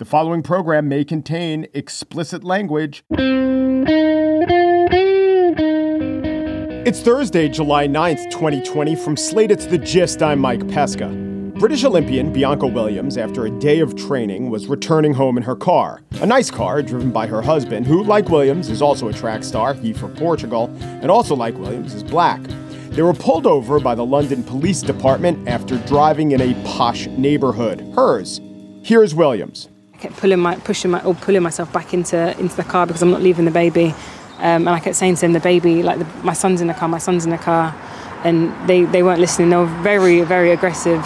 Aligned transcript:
The 0.00 0.06
following 0.06 0.42
program 0.42 0.88
may 0.88 1.04
contain 1.04 1.66
explicit 1.74 2.42
language. 2.42 3.04
It's 6.86 7.02
Thursday, 7.02 7.50
July 7.50 7.86
9th, 7.86 8.30
2020. 8.30 8.96
From 8.96 9.14
Slate, 9.14 9.50
it's 9.50 9.66
The 9.66 9.76
Gist. 9.76 10.22
I'm 10.22 10.38
Mike 10.38 10.66
Pesca. 10.68 11.08
British 11.58 11.84
Olympian 11.84 12.32
Bianca 12.32 12.66
Williams, 12.66 13.18
after 13.18 13.44
a 13.44 13.50
day 13.58 13.80
of 13.80 13.94
training, 13.94 14.48
was 14.48 14.68
returning 14.68 15.12
home 15.12 15.36
in 15.36 15.42
her 15.42 15.54
car. 15.54 16.00
A 16.22 16.26
nice 16.26 16.50
car 16.50 16.80
driven 16.80 17.10
by 17.10 17.26
her 17.26 17.42
husband, 17.42 17.86
who, 17.86 18.02
like 18.02 18.30
Williams, 18.30 18.70
is 18.70 18.80
also 18.80 19.08
a 19.08 19.12
track 19.12 19.44
star, 19.44 19.74
he 19.74 19.92
for 19.92 20.08
Portugal, 20.08 20.74
and 20.80 21.10
also, 21.10 21.36
like 21.36 21.58
Williams, 21.58 21.92
is 21.92 22.02
black. 22.02 22.40
They 22.92 23.02
were 23.02 23.12
pulled 23.12 23.46
over 23.46 23.78
by 23.78 23.94
the 23.94 24.06
London 24.06 24.44
Police 24.44 24.80
Department 24.80 25.46
after 25.46 25.76
driving 25.80 26.30
in 26.30 26.40
a 26.40 26.54
posh 26.64 27.06
neighborhood, 27.08 27.82
hers. 27.94 28.40
Here's 28.82 29.14
Williams 29.14 29.68
kept 30.00 30.16
pulling 30.16 30.40
my 30.40 30.56
pushing 30.56 30.90
my 30.90 31.02
or 31.04 31.14
pulling 31.14 31.42
myself 31.42 31.72
back 31.72 31.94
into 31.94 32.38
into 32.38 32.56
the 32.56 32.64
car 32.64 32.86
because 32.86 33.02
I'm 33.02 33.10
not 33.10 33.22
leaving 33.22 33.44
the 33.44 33.50
baby. 33.50 33.94
Um, 34.38 34.66
and 34.66 34.70
I 34.70 34.80
kept 34.80 34.96
saying 34.96 35.16
to 35.16 35.26
him, 35.26 35.34
the 35.34 35.40
baby, 35.40 35.82
like 35.82 35.98
the, 35.98 36.06
my 36.24 36.32
son's 36.32 36.62
in 36.62 36.68
the 36.68 36.74
car, 36.74 36.88
my 36.88 36.98
son's 36.98 37.26
in 37.26 37.30
the 37.30 37.38
car, 37.38 37.74
and 38.24 38.50
they, 38.66 38.84
they 38.84 39.02
weren't 39.02 39.20
listening. 39.20 39.50
They 39.50 39.56
were 39.56 39.82
very 39.82 40.22
very 40.22 40.50
aggressive, 40.50 41.04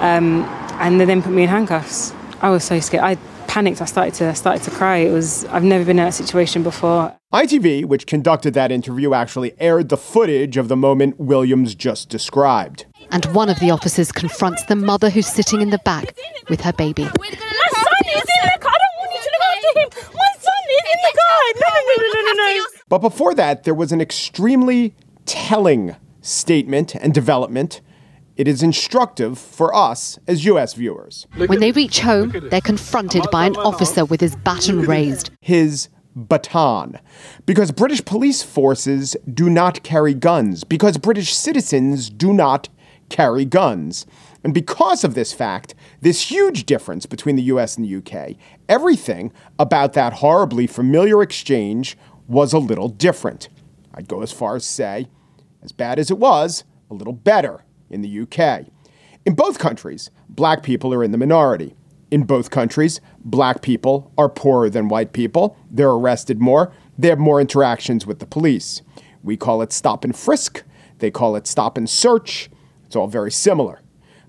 um, 0.00 0.44
and 0.78 1.00
they 1.00 1.06
then 1.06 1.22
put 1.22 1.32
me 1.32 1.44
in 1.44 1.48
handcuffs. 1.48 2.12
I 2.42 2.50
was 2.50 2.64
so 2.64 2.78
scared. 2.80 3.02
I 3.02 3.16
panicked. 3.46 3.80
I 3.80 3.86
started 3.86 4.14
to 4.14 4.34
started 4.34 4.62
to 4.64 4.70
cry. 4.70 4.98
It 4.98 5.10
was 5.10 5.46
I've 5.46 5.64
never 5.64 5.84
been 5.84 5.98
in 5.98 6.04
that 6.04 6.14
situation 6.14 6.62
before. 6.62 7.16
ITV, 7.32 7.86
which 7.86 8.06
conducted 8.06 8.54
that 8.54 8.70
interview, 8.70 9.14
actually 9.14 9.52
aired 9.58 9.88
the 9.88 9.96
footage 9.96 10.56
of 10.56 10.68
the 10.68 10.76
moment 10.76 11.18
Williams 11.18 11.74
just 11.74 12.08
described. 12.08 12.86
And 13.10 13.24
one 13.26 13.48
of 13.48 13.58
the 13.60 13.70
officers 13.70 14.12
confronts 14.12 14.64
the 14.66 14.76
mother 14.76 15.10
who's 15.10 15.26
sitting 15.26 15.60
in 15.60 15.70
the 15.70 15.78
back 15.78 16.16
with 16.48 16.60
her 16.60 16.72
baby. 16.72 17.08
But 22.88 22.98
before 22.98 23.34
that, 23.34 23.64
there 23.64 23.74
was 23.74 23.92
an 23.92 24.00
extremely 24.00 24.94
telling 25.24 25.96
statement 26.20 26.94
and 26.94 27.12
development. 27.12 27.80
It 28.36 28.46
is 28.46 28.62
instructive 28.62 29.38
for 29.38 29.74
us 29.74 30.18
as 30.26 30.44
US 30.44 30.74
viewers. 30.74 31.26
When 31.36 31.60
they 31.60 31.72
reach 31.72 32.00
home, 32.00 32.32
they're 32.50 32.60
confronted 32.60 33.26
by 33.32 33.46
an 33.46 33.56
officer 33.56 34.04
with 34.04 34.20
his 34.20 34.36
baton 34.36 34.82
raised. 34.82 35.30
His 35.40 35.88
baton. 36.14 36.98
Because 37.44 37.70
British 37.70 38.04
police 38.04 38.42
forces 38.42 39.16
do 39.32 39.48
not 39.50 39.82
carry 39.82 40.14
guns, 40.14 40.64
because 40.64 40.98
British 40.98 41.34
citizens 41.34 42.10
do 42.10 42.32
not 42.32 42.68
carry 43.08 43.44
guns. 43.44 44.06
And 44.42 44.54
because 44.54 45.04
of 45.04 45.14
this 45.14 45.32
fact, 45.32 45.74
this 46.00 46.30
huge 46.30 46.66
difference 46.66 47.06
between 47.06 47.36
the 47.36 47.42
US 47.44 47.76
and 47.76 47.84
the 47.84 47.96
UK, 47.96 48.36
everything 48.68 49.32
about 49.58 49.92
that 49.94 50.14
horribly 50.14 50.66
familiar 50.66 51.22
exchange 51.22 51.96
was 52.28 52.52
a 52.52 52.58
little 52.58 52.88
different. 52.88 53.48
I'd 53.94 54.08
go 54.08 54.22
as 54.22 54.32
far 54.32 54.56
as 54.56 54.64
say, 54.64 55.08
as 55.62 55.72
bad 55.72 55.98
as 55.98 56.10
it 56.10 56.18
was, 56.18 56.64
a 56.90 56.94
little 56.94 57.12
better 57.12 57.64
in 57.90 58.02
the 58.02 58.20
UK. 58.20 58.66
In 59.24 59.34
both 59.34 59.58
countries, 59.58 60.10
black 60.28 60.62
people 60.62 60.92
are 60.94 61.02
in 61.02 61.12
the 61.12 61.18
minority. 61.18 61.74
In 62.10 62.22
both 62.22 62.50
countries, 62.50 63.00
black 63.24 63.62
people 63.62 64.12
are 64.16 64.28
poorer 64.28 64.70
than 64.70 64.88
white 64.88 65.12
people. 65.12 65.56
They're 65.70 65.90
arrested 65.90 66.40
more. 66.40 66.72
They 66.96 67.08
have 67.08 67.18
more 67.18 67.40
interactions 67.40 68.06
with 68.06 68.20
the 68.20 68.26
police. 68.26 68.82
We 69.24 69.36
call 69.36 69.62
it 69.62 69.72
stop 69.72 70.04
and 70.04 70.14
frisk. 70.14 70.62
They 70.98 71.10
call 71.10 71.34
it 71.34 71.46
stop 71.46 71.76
and 71.76 71.90
search. 71.90 72.48
It's 72.86 72.94
all 72.94 73.08
very 73.08 73.32
similar. 73.32 73.80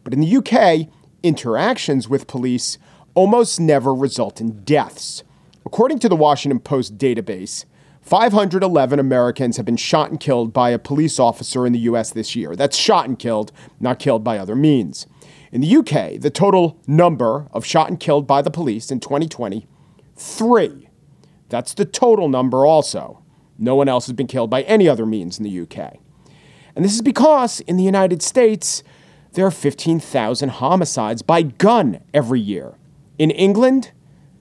But 0.03 0.13
in 0.13 0.21
the 0.21 0.37
UK, 0.37 0.89
interactions 1.21 2.09
with 2.09 2.27
police 2.27 2.77
almost 3.13 3.59
never 3.59 3.93
result 3.93 4.41
in 4.41 4.63
deaths. 4.63 5.23
According 5.65 5.99
to 5.99 6.09
the 6.09 6.15
Washington 6.15 6.59
Post 6.59 6.97
database, 6.97 7.65
511 8.07 8.99
Americans 8.99 9.57
have 9.57 9.65
been 9.65 9.75
shot 9.75 10.09
and 10.09 10.17
killed 10.17 10.53
by 10.53 10.69
a 10.69 10.79
police 10.79 11.19
officer 11.19 11.65
in 11.65 11.73
the 11.73 11.79
US 11.79 12.09
this 12.11 12.37
year. 12.37 12.55
That's 12.55 12.77
shot 12.77 13.05
and 13.05 13.19
killed, 13.19 13.51
not 13.81 13.99
killed 13.99 14.23
by 14.23 14.37
other 14.37 14.55
means. 14.55 15.07
In 15.51 15.59
the 15.59 15.75
UK, 15.75 16.21
the 16.21 16.29
total 16.29 16.79
number 16.87 17.49
of 17.51 17.65
shot 17.65 17.89
and 17.89 17.99
killed 17.99 18.25
by 18.25 18.41
the 18.41 18.49
police 18.49 18.91
in 18.91 19.01
2020, 19.01 19.67
three. 20.15 20.87
That's 21.49 21.73
the 21.73 21.83
total 21.83 22.29
number 22.29 22.65
also. 22.65 23.23
No 23.59 23.75
one 23.75 23.89
else 23.89 24.05
has 24.05 24.13
been 24.13 24.27
killed 24.27 24.49
by 24.49 24.61
any 24.61 24.87
other 24.87 25.05
means 25.05 25.37
in 25.37 25.43
the 25.43 25.59
UK. 25.59 25.97
And 26.77 26.85
this 26.85 26.93
is 26.93 27.01
because 27.01 27.59
in 27.61 27.75
the 27.75 27.83
United 27.83 28.21
States, 28.21 28.83
there 29.33 29.45
are 29.45 29.51
15,000 29.51 30.47
homicides 30.47 31.23
by 31.23 31.41
gun 31.41 31.99
every 32.13 32.39
year. 32.39 32.77
In 33.19 33.31
England, 33.31 33.91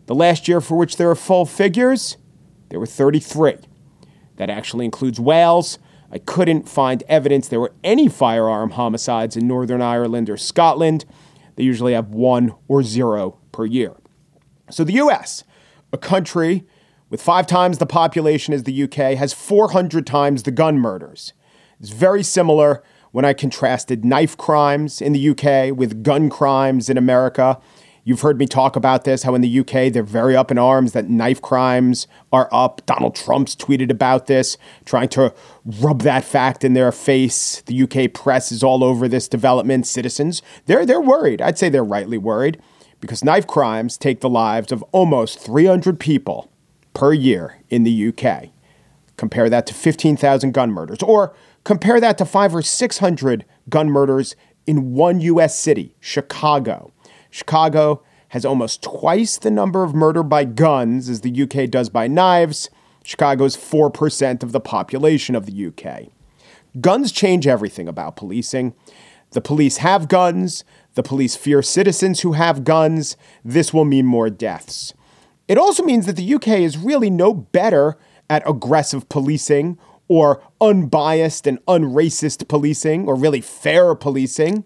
the 0.06 0.14
last 0.14 0.46
year 0.46 0.60
for 0.60 0.76
which 0.78 0.98
there 0.98 1.10
are 1.10 1.16
full 1.16 1.44
figures, 1.46 2.16
there 2.68 2.80
were 2.80 2.86
33. 2.86 3.56
That 4.36 4.50
actually 4.50 4.84
includes 4.84 5.18
Wales. 5.18 5.78
I 6.10 6.18
couldn't 6.18 6.68
find 6.68 7.02
evidence 7.08 7.48
there 7.48 7.60
were 7.60 7.72
any 7.82 8.08
firearm 8.08 8.70
homicides 8.70 9.36
in 9.36 9.46
Northern 9.46 9.82
Ireland 9.82 10.30
or 10.30 10.36
Scotland. 10.36 11.04
They 11.56 11.64
usually 11.64 11.94
have 11.94 12.08
one 12.08 12.54
or 12.68 12.82
zero 12.82 13.38
per 13.52 13.64
year. 13.64 13.94
So 14.70 14.84
the 14.84 14.94
US, 14.94 15.44
a 15.92 15.98
country 15.98 16.66
with 17.08 17.22
five 17.22 17.46
times 17.46 17.78
the 17.78 17.86
population 17.86 18.52
as 18.52 18.64
the 18.64 18.82
UK, 18.82 19.16
has 19.16 19.32
400 19.32 20.06
times 20.06 20.42
the 20.42 20.50
gun 20.50 20.78
murders. 20.78 21.32
It's 21.80 21.90
very 21.90 22.22
similar 22.22 22.82
when 23.12 23.24
I 23.24 23.32
contrasted 23.32 24.04
knife 24.04 24.36
crimes 24.36 25.00
in 25.00 25.12
the 25.12 25.30
UK 25.30 25.76
with 25.76 26.02
gun 26.02 26.28
crimes 26.28 26.90
in 26.90 26.98
America. 26.98 27.58
You've 28.06 28.22
heard 28.22 28.38
me 28.38 28.46
talk 28.46 28.76
about 28.76 29.04
this, 29.04 29.24
how 29.24 29.34
in 29.34 29.42
the 29.42 29.60
UK 29.60 29.92
they're 29.92 30.02
very 30.02 30.36
up 30.36 30.50
in 30.50 30.56
arms 30.58 30.92
that 30.92 31.10
knife 31.10 31.42
crimes 31.42 32.06
are 32.32 32.48
up. 32.52 32.80
Donald 32.86 33.16
Trump's 33.16 33.54
tweeted 33.54 33.90
about 33.90 34.26
this, 34.26 34.56
trying 34.84 35.08
to 35.10 35.34
rub 35.80 36.02
that 36.02 36.24
fact 36.24 36.64
in 36.64 36.72
their 36.72 36.92
face. 36.92 37.62
The 37.62 37.82
UK 37.82 38.12
press 38.14 38.52
is 38.52 38.62
all 38.62 38.84
over 38.84 39.08
this 39.08 39.26
development. 39.26 39.86
Citizens, 39.86 40.40
they're, 40.66 40.86
they're 40.86 41.00
worried. 41.00 41.42
I'd 41.42 41.58
say 41.58 41.68
they're 41.68 41.84
rightly 41.84 42.16
worried 42.16 42.62
because 43.00 43.24
knife 43.24 43.46
crimes 43.46 43.98
take 43.98 44.20
the 44.20 44.30
lives 44.30 44.70
of 44.70 44.82
almost 44.92 45.40
300 45.40 45.98
people 46.00 46.50
per 46.94 47.12
year 47.12 47.58
in 47.68 47.82
the 47.82 48.08
UK. 48.08 48.50
Compare 49.16 49.50
that 49.50 49.66
to 49.66 49.74
15,000 49.74 50.54
gun 50.54 50.70
murders, 50.70 51.02
or 51.02 51.34
Compare 51.66 51.98
that 51.98 52.16
to 52.18 52.24
five 52.24 52.54
or 52.54 52.62
600 52.62 53.44
gun 53.68 53.90
murders 53.90 54.36
in 54.68 54.92
one 54.92 55.20
U.S. 55.20 55.58
city, 55.58 55.96
Chicago. 55.98 56.92
Chicago 57.30 58.02
has 58.28 58.44
almost 58.44 58.82
twice 58.82 59.38
the 59.38 59.50
number 59.50 59.84
of 59.84 59.94
murder 59.94 60.22
by 60.22 60.44
guns 60.44 61.08
as 61.08 61.20
the 61.20 61.42
UK 61.42 61.70
does 61.70 61.88
by 61.88 62.06
knives. 62.08 62.70
Chicago's 63.04 63.56
4% 63.56 64.42
of 64.42 64.52
the 64.52 64.60
population 64.60 65.34
of 65.34 65.46
the 65.46 65.66
UK. 65.66 66.08
Guns 66.80 67.12
change 67.12 67.46
everything 67.46 67.88
about 67.88 68.16
policing. 68.16 68.74
The 69.30 69.40
police 69.40 69.78
have 69.78 70.08
guns. 70.08 70.64
The 70.94 71.02
police 71.02 71.36
fear 71.36 71.62
citizens 71.62 72.20
who 72.20 72.32
have 72.32 72.64
guns. 72.64 73.16
This 73.44 73.72
will 73.72 73.84
mean 73.84 74.06
more 74.06 74.30
deaths. 74.30 74.92
It 75.48 75.58
also 75.58 75.84
means 75.84 76.06
that 76.06 76.16
the 76.16 76.34
UK 76.34 76.48
is 76.48 76.76
really 76.76 77.10
no 77.10 77.32
better 77.32 77.96
at 78.28 78.48
aggressive 78.48 79.08
policing 79.08 79.78
or 80.08 80.42
unbiased 80.60 81.46
and 81.46 81.64
unracist 81.66 82.48
policing 82.48 83.06
or 83.06 83.14
really 83.14 83.40
fair 83.40 83.94
policing. 83.94 84.64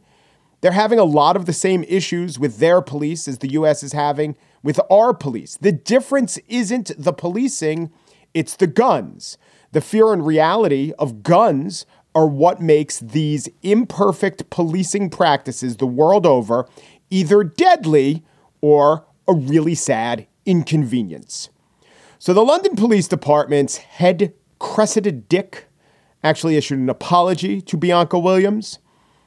They're 0.61 0.73
having 0.73 0.99
a 0.99 1.05
lot 1.05 1.37
of 1.37 1.47
the 1.47 1.53
same 1.53 1.85
issues 1.85 2.39
with 2.39 2.59
their 2.59 2.83
police 2.83 3.27
as 3.27 3.39
the 3.39 3.53
US 3.53 3.83
is 3.83 3.93
having 3.93 4.37
with 4.63 4.81
our 4.91 5.15
police. 5.15 5.57
The 5.57 5.73
difference 5.73 6.39
isn't 6.49 6.93
the 6.99 7.13
policing, 7.13 7.91
it's 8.35 8.57
the 8.57 8.67
guns. 8.67 9.39
The 9.73 9.81
fear 9.81 10.13
and 10.13 10.27
reality 10.27 10.93
of 10.99 11.23
guns 11.23 11.87
are 12.15 12.27
what 12.27 12.61
makes 12.61 12.99
these 12.99 13.49
imperfect 13.63 14.51
policing 14.51 15.11
practices 15.11 15.77
the 15.77 15.87
world 15.87 16.27
over 16.27 16.69
either 17.09 17.43
deadly 17.43 18.25
or 18.61 19.07
a 19.27 19.33
really 19.33 19.75
sad 19.75 20.27
inconvenience. 20.45 21.49
So, 22.19 22.35
the 22.35 22.45
London 22.45 22.77
Police 22.77 23.09
Department's 23.09 23.79
head 23.79 24.35
Cressida 24.59 25.13
Dick 25.13 25.67
actually 26.23 26.57
issued 26.57 26.79
an 26.79 26.91
apology 26.91 27.61
to 27.63 27.77
Bianca 27.77 28.19
Williams. 28.19 28.79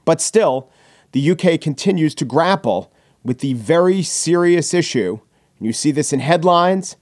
But 0.06 0.22
still, 0.22 0.70
the 1.14 1.32
UK 1.32 1.62
continues 1.62 2.14
to 2.16 2.26
grapple 2.26 2.92
with 3.24 3.40
the 3.40 3.54
very 3.54 4.04
serious 4.04 4.74
issue. 4.74 5.20
And 5.58 5.66
you 5.66 5.72
see 5.72 5.92
this 5.92 6.12
in 6.12 6.20
headlines 6.20 6.98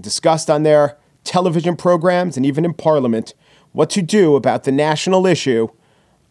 discussed 0.00 0.48
on 0.48 0.62
their 0.62 0.96
television 1.24 1.76
programs 1.76 2.36
and 2.36 2.46
even 2.46 2.64
in 2.64 2.72
Parliament 2.72 3.34
what 3.72 3.90
to 3.90 4.02
do 4.02 4.36
about 4.36 4.64
the 4.64 4.72
national 4.72 5.26
issue 5.26 5.68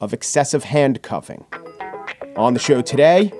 of 0.01 0.13
excessive 0.13 0.63
handcuffing. 0.63 1.45
On 2.37 2.53
the 2.53 2.59
show 2.59 2.81
today, 2.81 3.31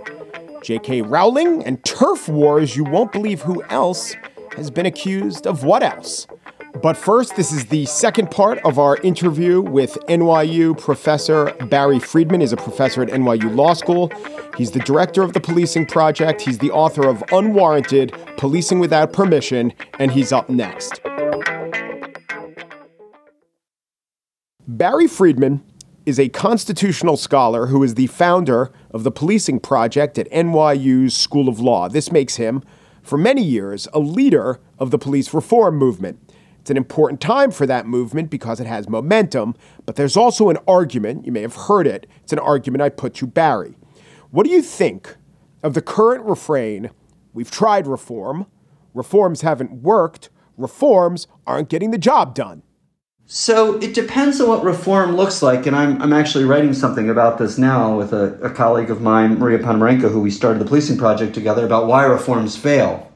J.K. 0.62 1.02
Rowling 1.02 1.64
and 1.64 1.84
turf 1.84 2.28
wars. 2.28 2.76
You 2.76 2.84
won't 2.84 3.12
believe 3.12 3.42
who 3.42 3.64
else 3.66 4.16
has 4.56 4.70
been 4.70 4.86
accused 4.86 5.48
of 5.48 5.64
what 5.64 5.84
else 5.84 6.28
But 6.82 6.98
first, 6.98 7.38
this 7.38 7.54
is 7.54 7.66
the 7.66 7.86
second 7.86 8.32
part 8.32 8.60
of 8.66 8.80
our 8.80 8.98
interview 8.98 9.62
with 9.62 9.94
NYU 10.08 10.78
professor 10.78 11.54
Barry 11.70 12.00
Friedman. 12.00 12.42
is 12.42 12.52
a 12.52 12.58
professor 12.58 13.02
at 13.02 13.08
NYU 13.10 13.56
Law 13.56 13.74
School. 13.74 14.12
He's 14.58 14.72
the 14.72 14.82
director 14.82 15.24
of 15.24 15.32
the 15.32 15.40
Policing 15.40 15.86
Project. 15.86 16.42
He's 16.42 16.58
the 16.58 16.72
author 16.72 17.08
of 17.08 17.24
Unwarranted 17.32 18.14
Policing 18.36 18.80
Without 18.80 19.14
Permission, 19.14 19.72
and 20.00 20.12
he's 20.12 20.34
up 20.34 20.50
next. 20.50 21.00
Barry 24.68 25.08
Friedman 25.08 25.64
is 26.06 26.20
a 26.20 26.28
constitutional 26.28 27.16
scholar 27.16 27.68
who 27.68 27.84
is 27.84 27.96
the 27.96 28.08
founder 28.08 28.72
of 28.92 29.04
the 29.04 29.12
Policing 29.12 29.62
Project 29.62 30.20
at 30.20 30.30
NYU's 30.30 31.16
School 31.16 31.48
of 31.48 31.60
Law. 31.62 31.88
This 31.88 32.12
makes 32.12 32.36
him, 32.36 32.64
for 33.02 33.18
many 33.18 33.42
years, 33.42 33.88
a 33.94 34.00
leader 34.00 34.60
of 34.78 34.92
the 34.92 35.00
police 35.00 35.34
reform 35.34 35.78
movement. 35.78 36.20
It's 36.66 36.72
an 36.72 36.78
important 36.78 37.22
time 37.22 37.52
for 37.52 37.68
that 37.68 37.86
movement 37.86 38.32
because 38.32 38.60
it 38.60 38.66
has 38.66 38.90
momentum, 38.90 39.54
but 39.86 39.98
there's 39.98 40.18
also 40.18 40.50
an 40.50 40.58
argument, 40.68 41.24
you 41.24 41.32
may 41.32 41.44
have 41.44 41.56
heard 41.56 41.86
it, 41.86 42.08
it's 42.24 42.34
an 42.34 42.40
argument 42.40 42.82
I 42.82 42.90
put 42.90 43.14
to 43.18 43.28
Barry. 43.28 43.76
What 44.32 44.48
do 44.48 44.52
you 44.52 44.64
think 44.64 45.16
of 45.62 45.76
the 45.76 45.82
current 45.84 46.26
refrain? 46.26 46.90
We've 47.36 47.52
tried 47.52 47.86
reform, 47.86 48.48
reforms 48.96 49.42
haven't 49.42 49.84
worked, 49.84 50.30
reforms 50.58 51.28
aren't 51.46 51.70
getting 51.70 51.92
the 51.92 52.00
job 52.00 52.34
done. 52.34 52.64
So 53.28 53.76
it 53.76 53.94
depends 53.94 54.42
on 54.42 54.50
what 54.50 54.64
reform 54.64 55.16
looks 55.16 55.44
like, 55.44 55.68
and 55.68 55.76
I'm, 55.76 56.02
I'm 56.02 56.14
actually 56.14 56.46
writing 56.46 56.74
something 56.74 57.12
about 57.12 57.38
this 57.38 57.60
now 57.60 57.96
with 57.96 58.12
a, 58.12 58.40
a 58.42 58.50
colleague 58.50 58.90
of 58.90 59.02
mine, 59.02 59.38
Maria 59.38 59.60
Ponomarenko, 59.60 60.12
who 60.12 60.20
we 60.20 60.32
started 60.32 60.58
the 60.58 60.66
policing 60.66 60.98
project 60.98 61.36
together 61.36 61.64
about 61.64 61.86
why 61.86 62.06
reforms 62.06 62.58
fail. 62.58 63.12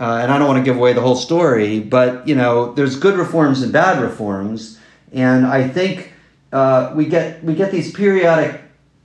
Uh, 0.00 0.20
and 0.22 0.30
I 0.30 0.38
don't 0.38 0.46
want 0.46 0.58
to 0.58 0.64
give 0.64 0.76
away 0.76 0.92
the 0.92 1.00
whole 1.00 1.16
story, 1.16 1.80
but 1.80 2.26
you 2.26 2.34
know, 2.36 2.72
there's 2.74 2.96
good 2.96 3.16
reforms 3.16 3.62
and 3.62 3.72
bad 3.72 4.00
reforms, 4.00 4.78
and 5.12 5.44
I 5.44 5.66
think 5.66 6.12
uh, 6.52 6.92
we 6.94 7.06
get 7.06 7.42
we 7.42 7.54
get 7.54 7.72
these 7.72 7.92
periodic 7.92 8.60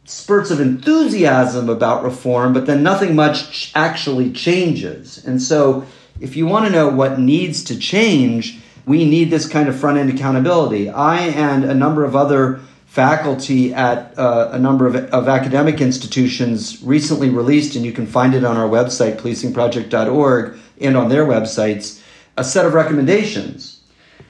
spurts 0.05 0.51
of 0.51 0.59
enthusiasm 0.59 1.69
about 1.69 2.03
reform, 2.03 2.53
but 2.53 2.65
then 2.65 2.83
nothing 2.83 3.15
much 3.15 3.71
actually 3.73 4.31
changes. 4.31 5.23
And 5.25 5.41
so, 5.41 5.85
if 6.19 6.35
you 6.35 6.45
want 6.45 6.65
to 6.65 6.71
know 6.71 6.89
what 6.89 7.19
needs 7.19 7.63
to 7.65 7.79
change, 7.79 8.59
we 8.85 9.05
need 9.05 9.31
this 9.31 9.47
kind 9.47 9.67
of 9.67 9.79
front 9.79 9.97
end 9.97 10.11
accountability. 10.11 10.89
I 10.89 11.21
and 11.21 11.63
a 11.63 11.73
number 11.73 12.05
of 12.05 12.15
other 12.15 12.59
faculty 12.93 13.73
at 13.73 14.15
uh, 14.19 14.49
a 14.51 14.59
number 14.59 14.85
of, 14.85 14.95
of 14.95 15.27
academic 15.27 15.81
institutions 15.81 16.79
recently 16.83 17.27
released, 17.27 17.75
and 17.75 17.83
you 17.83 17.91
can 17.91 18.05
find 18.05 18.35
it 18.35 18.43
on 18.43 18.55
our 18.55 18.69
website, 18.69 19.17
policingproject.org, 19.17 20.55
and 20.79 20.95
on 20.95 21.09
their 21.09 21.25
websites, 21.25 22.03
a 22.37 22.43
set 22.43 22.67
of 22.67 22.75
recommendations, 22.75 23.81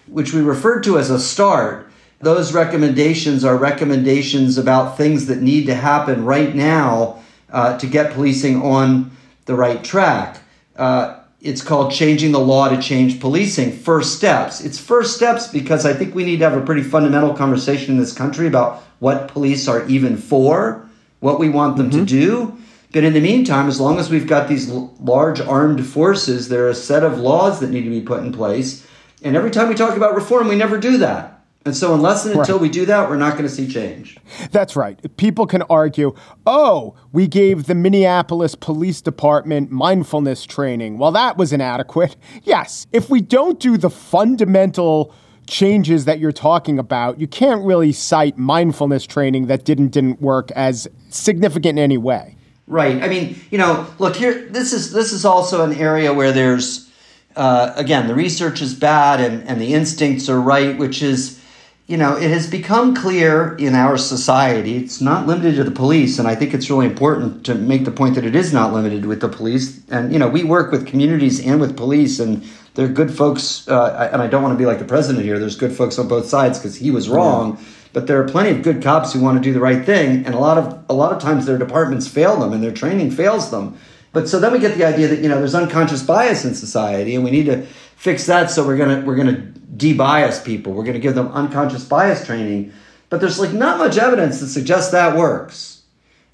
which 0.07 0.33
we 0.33 0.39
referred 0.39 0.81
to 0.81 0.97
as 0.97 1.09
a 1.09 1.19
start 1.19 1.91
those 2.23 2.53
recommendations 2.53 3.43
are 3.43 3.57
recommendations 3.57 4.57
about 4.57 4.95
things 4.95 5.25
that 5.25 5.41
need 5.41 5.65
to 5.65 5.75
happen 5.75 6.23
right 6.23 6.55
now 6.55 7.21
uh, 7.51 7.77
to 7.77 7.85
get 7.85 8.13
policing 8.13 8.61
on 8.61 9.11
the 9.43 9.55
right 9.55 9.83
track. 9.83 10.39
Uh, 10.77 11.19
it's 11.43 11.61
called 11.61 11.91
Changing 11.91 12.31
the 12.31 12.39
Law 12.39 12.69
to 12.69 12.81
Change 12.81 13.19
Policing 13.19 13.73
First 13.73 14.15
Steps. 14.15 14.61
It's 14.61 14.79
first 14.79 15.17
steps 15.17 15.47
because 15.47 15.85
I 15.85 15.93
think 15.93 16.15
we 16.15 16.23
need 16.23 16.39
to 16.39 16.49
have 16.49 16.57
a 16.57 16.65
pretty 16.65 16.83
fundamental 16.83 17.33
conversation 17.33 17.93
in 17.93 17.99
this 17.99 18.13
country 18.13 18.47
about 18.47 18.81
what 18.99 19.27
police 19.27 19.67
are 19.67 19.85
even 19.87 20.15
for, 20.15 20.87
what 21.19 21.39
we 21.39 21.49
want 21.49 21.75
them 21.75 21.89
mm-hmm. 21.89 21.99
to 21.99 22.05
do. 22.05 22.57
But 22.93 23.03
in 23.03 23.11
the 23.11 23.19
meantime, 23.19 23.67
as 23.67 23.81
long 23.81 23.99
as 23.99 24.09
we've 24.09 24.27
got 24.27 24.47
these 24.47 24.69
l- 24.69 24.95
large 25.01 25.41
armed 25.41 25.85
forces, 25.85 26.47
there 26.47 26.65
are 26.65 26.69
a 26.69 26.75
set 26.75 27.03
of 27.03 27.19
laws 27.19 27.59
that 27.59 27.71
need 27.71 27.83
to 27.83 27.89
be 27.89 28.01
put 28.01 28.23
in 28.23 28.31
place. 28.31 28.87
And 29.21 29.35
every 29.35 29.51
time 29.51 29.67
we 29.67 29.75
talk 29.75 29.97
about 29.97 30.15
reform, 30.15 30.47
we 30.47 30.55
never 30.55 30.79
do 30.79 30.97
that. 30.99 31.32
And 31.65 31.75
so, 31.75 31.93
unless 31.93 32.25
and 32.25 32.37
until 32.37 32.55
right. 32.55 32.61
we 32.63 32.69
do 32.69 32.85
that, 32.87 33.09
we're 33.09 33.15
not 33.15 33.33
going 33.33 33.43
to 33.43 33.49
see 33.49 33.67
change. 33.67 34.17
That's 34.51 34.75
right. 34.75 34.99
People 35.15 35.47
can 35.47 35.61
argue, 35.63 36.13
oh, 36.45 36.93
we 37.13 37.25
gave 37.25 37.67
the 37.67 37.75
Minneapolis 37.75 38.53
Police 38.53 38.99
Department 38.99 39.71
mindfulness 39.71 40.45
training. 40.45 40.97
Well, 40.97 41.13
that 41.13 41.37
was 41.37 41.53
inadequate. 41.53 42.17
Yes, 42.43 42.85
if 42.91 43.09
we 43.09 43.21
don't 43.21 43.61
do 43.61 43.77
the 43.77 43.89
fundamental 43.89 45.13
changes 45.47 46.03
that 46.03 46.19
you're 46.19 46.33
talking 46.33 46.79
about, 46.79 47.19
you 47.19 47.27
can't 47.27 47.65
really 47.65 47.93
cite 47.93 48.37
mindfulness 48.37 49.05
training 49.05 49.47
that 49.47 49.63
didn't 49.63 49.89
didn't 49.89 50.21
work 50.21 50.51
as 50.51 50.87
significant 51.09 51.79
in 51.79 51.83
any 51.83 51.97
way. 51.97 52.35
Right. 52.67 53.01
I 53.01 53.07
mean, 53.07 53.39
you 53.51 53.57
know, 53.57 53.87
look 53.99 54.15
here. 54.17 54.47
This 54.49 54.73
is 54.73 54.91
this 54.91 55.13
is 55.13 55.23
also 55.23 55.63
an 55.63 55.73
area 55.73 56.13
where 56.13 56.31
there's, 56.33 56.89
uh, 57.37 57.73
again, 57.75 58.07
the 58.07 58.15
research 58.15 58.61
is 58.61 58.73
bad 58.73 59.21
and 59.21 59.47
and 59.47 59.61
the 59.61 59.73
instincts 59.73 60.27
are 60.27 60.41
right, 60.41 60.77
which 60.77 61.01
is 61.01 61.39
you 61.85 61.97
know, 61.97 62.15
it 62.15 62.29
has 62.29 62.49
become 62.49 62.95
clear 62.95 63.55
in 63.55 63.75
our 63.75 63.97
society, 63.97 64.77
it's 64.77 65.01
not 65.01 65.27
limited 65.27 65.55
to 65.55 65.65
the 65.65 65.71
police. 65.71 66.17
And 66.17 66.27
I 66.27 66.35
think 66.35 66.53
it's 66.53 66.69
really 66.69 66.85
important 66.85 67.45
to 67.45 67.55
make 67.55 67.83
the 67.83 67.91
point 67.91 68.15
that 68.15 68.23
it 68.23 68.35
is 68.35 68.53
not 68.53 68.71
limited 68.71 69.05
with 69.05 69.19
the 69.19 69.27
police. 69.27 69.81
And, 69.89 70.13
you 70.13 70.17
know, 70.17 70.29
we 70.29 70.45
work 70.45 70.71
with 70.71 70.87
communities 70.87 71.45
and 71.45 71.59
with 71.59 71.75
police, 71.75 72.19
and 72.19 72.47
they're 72.75 72.87
good 72.87 73.13
folks. 73.13 73.67
Uh, 73.67 74.09
and 74.13 74.21
I 74.21 74.27
don't 74.27 74.41
want 74.41 74.53
to 74.53 74.57
be 74.57 74.65
like 74.65 74.79
the 74.79 74.85
president 74.85 75.25
here. 75.25 75.37
There's 75.39 75.57
good 75.57 75.73
folks 75.73 75.99
on 75.99 76.07
both 76.07 76.25
sides 76.25 76.57
because 76.57 76.77
he 76.77 76.89
was 76.89 77.09
wrong. 77.09 77.57
Yeah. 77.57 77.65
But 77.91 78.07
there 78.07 78.19
are 78.21 78.27
plenty 78.27 78.51
of 78.51 78.63
good 78.63 78.81
cops 78.81 79.13
who 79.13 79.19
want 79.19 79.37
to 79.37 79.43
do 79.43 79.53
the 79.53 79.59
right 79.59 79.85
thing. 79.85 80.25
And 80.25 80.33
a 80.33 80.39
lot 80.39 80.57
of, 80.57 80.85
a 80.89 80.93
lot 80.93 81.11
of 81.11 81.21
times 81.21 81.45
their 81.45 81.57
departments 81.57 82.07
fail 82.07 82.37
them 82.37 82.53
and 82.53 82.63
their 82.63 82.71
training 82.71 83.11
fails 83.11 83.51
them. 83.51 83.77
But 84.13 84.29
so 84.29 84.39
then 84.39 84.51
we 84.51 84.59
get 84.59 84.77
the 84.77 84.85
idea 84.85 85.07
that, 85.09 85.19
you 85.19 85.27
know, 85.27 85.37
there's 85.39 85.55
unconscious 85.55 86.01
bias 86.01 86.45
in 86.45 86.55
society 86.55 87.15
and 87.15 87.23
we 87.23 87.31
need 87.31 87.47
to 87.47 87.67
fix 88.03 88.25
that. 88.25 88.51
So 88.51 88.67
we're 88.67 88.75
going 88.75 88.99
to, 88.99 89.07
we're 89.07 89.15
to, 89.15 89.53
de-bias 89.77 90.43
people. 90.43 90.73
We're 90.73 90.83
going 90.83 90.93
to 90.93 90.99
give 90.99 91.15
them 91.15 91.29
unconscious 91.29 91.85
bias 91.85 92.25
training, 92.25 92.73
but 93.09 93.21
there's 93.21 93.39
like 93.39 93.53
not 93.53 93.77
much 93.77 93.97
evidence 93.97 94.41
that 94.41 94.47
suggests 94.47 94.91
that 94.91 95.15
works. 95.15 95.83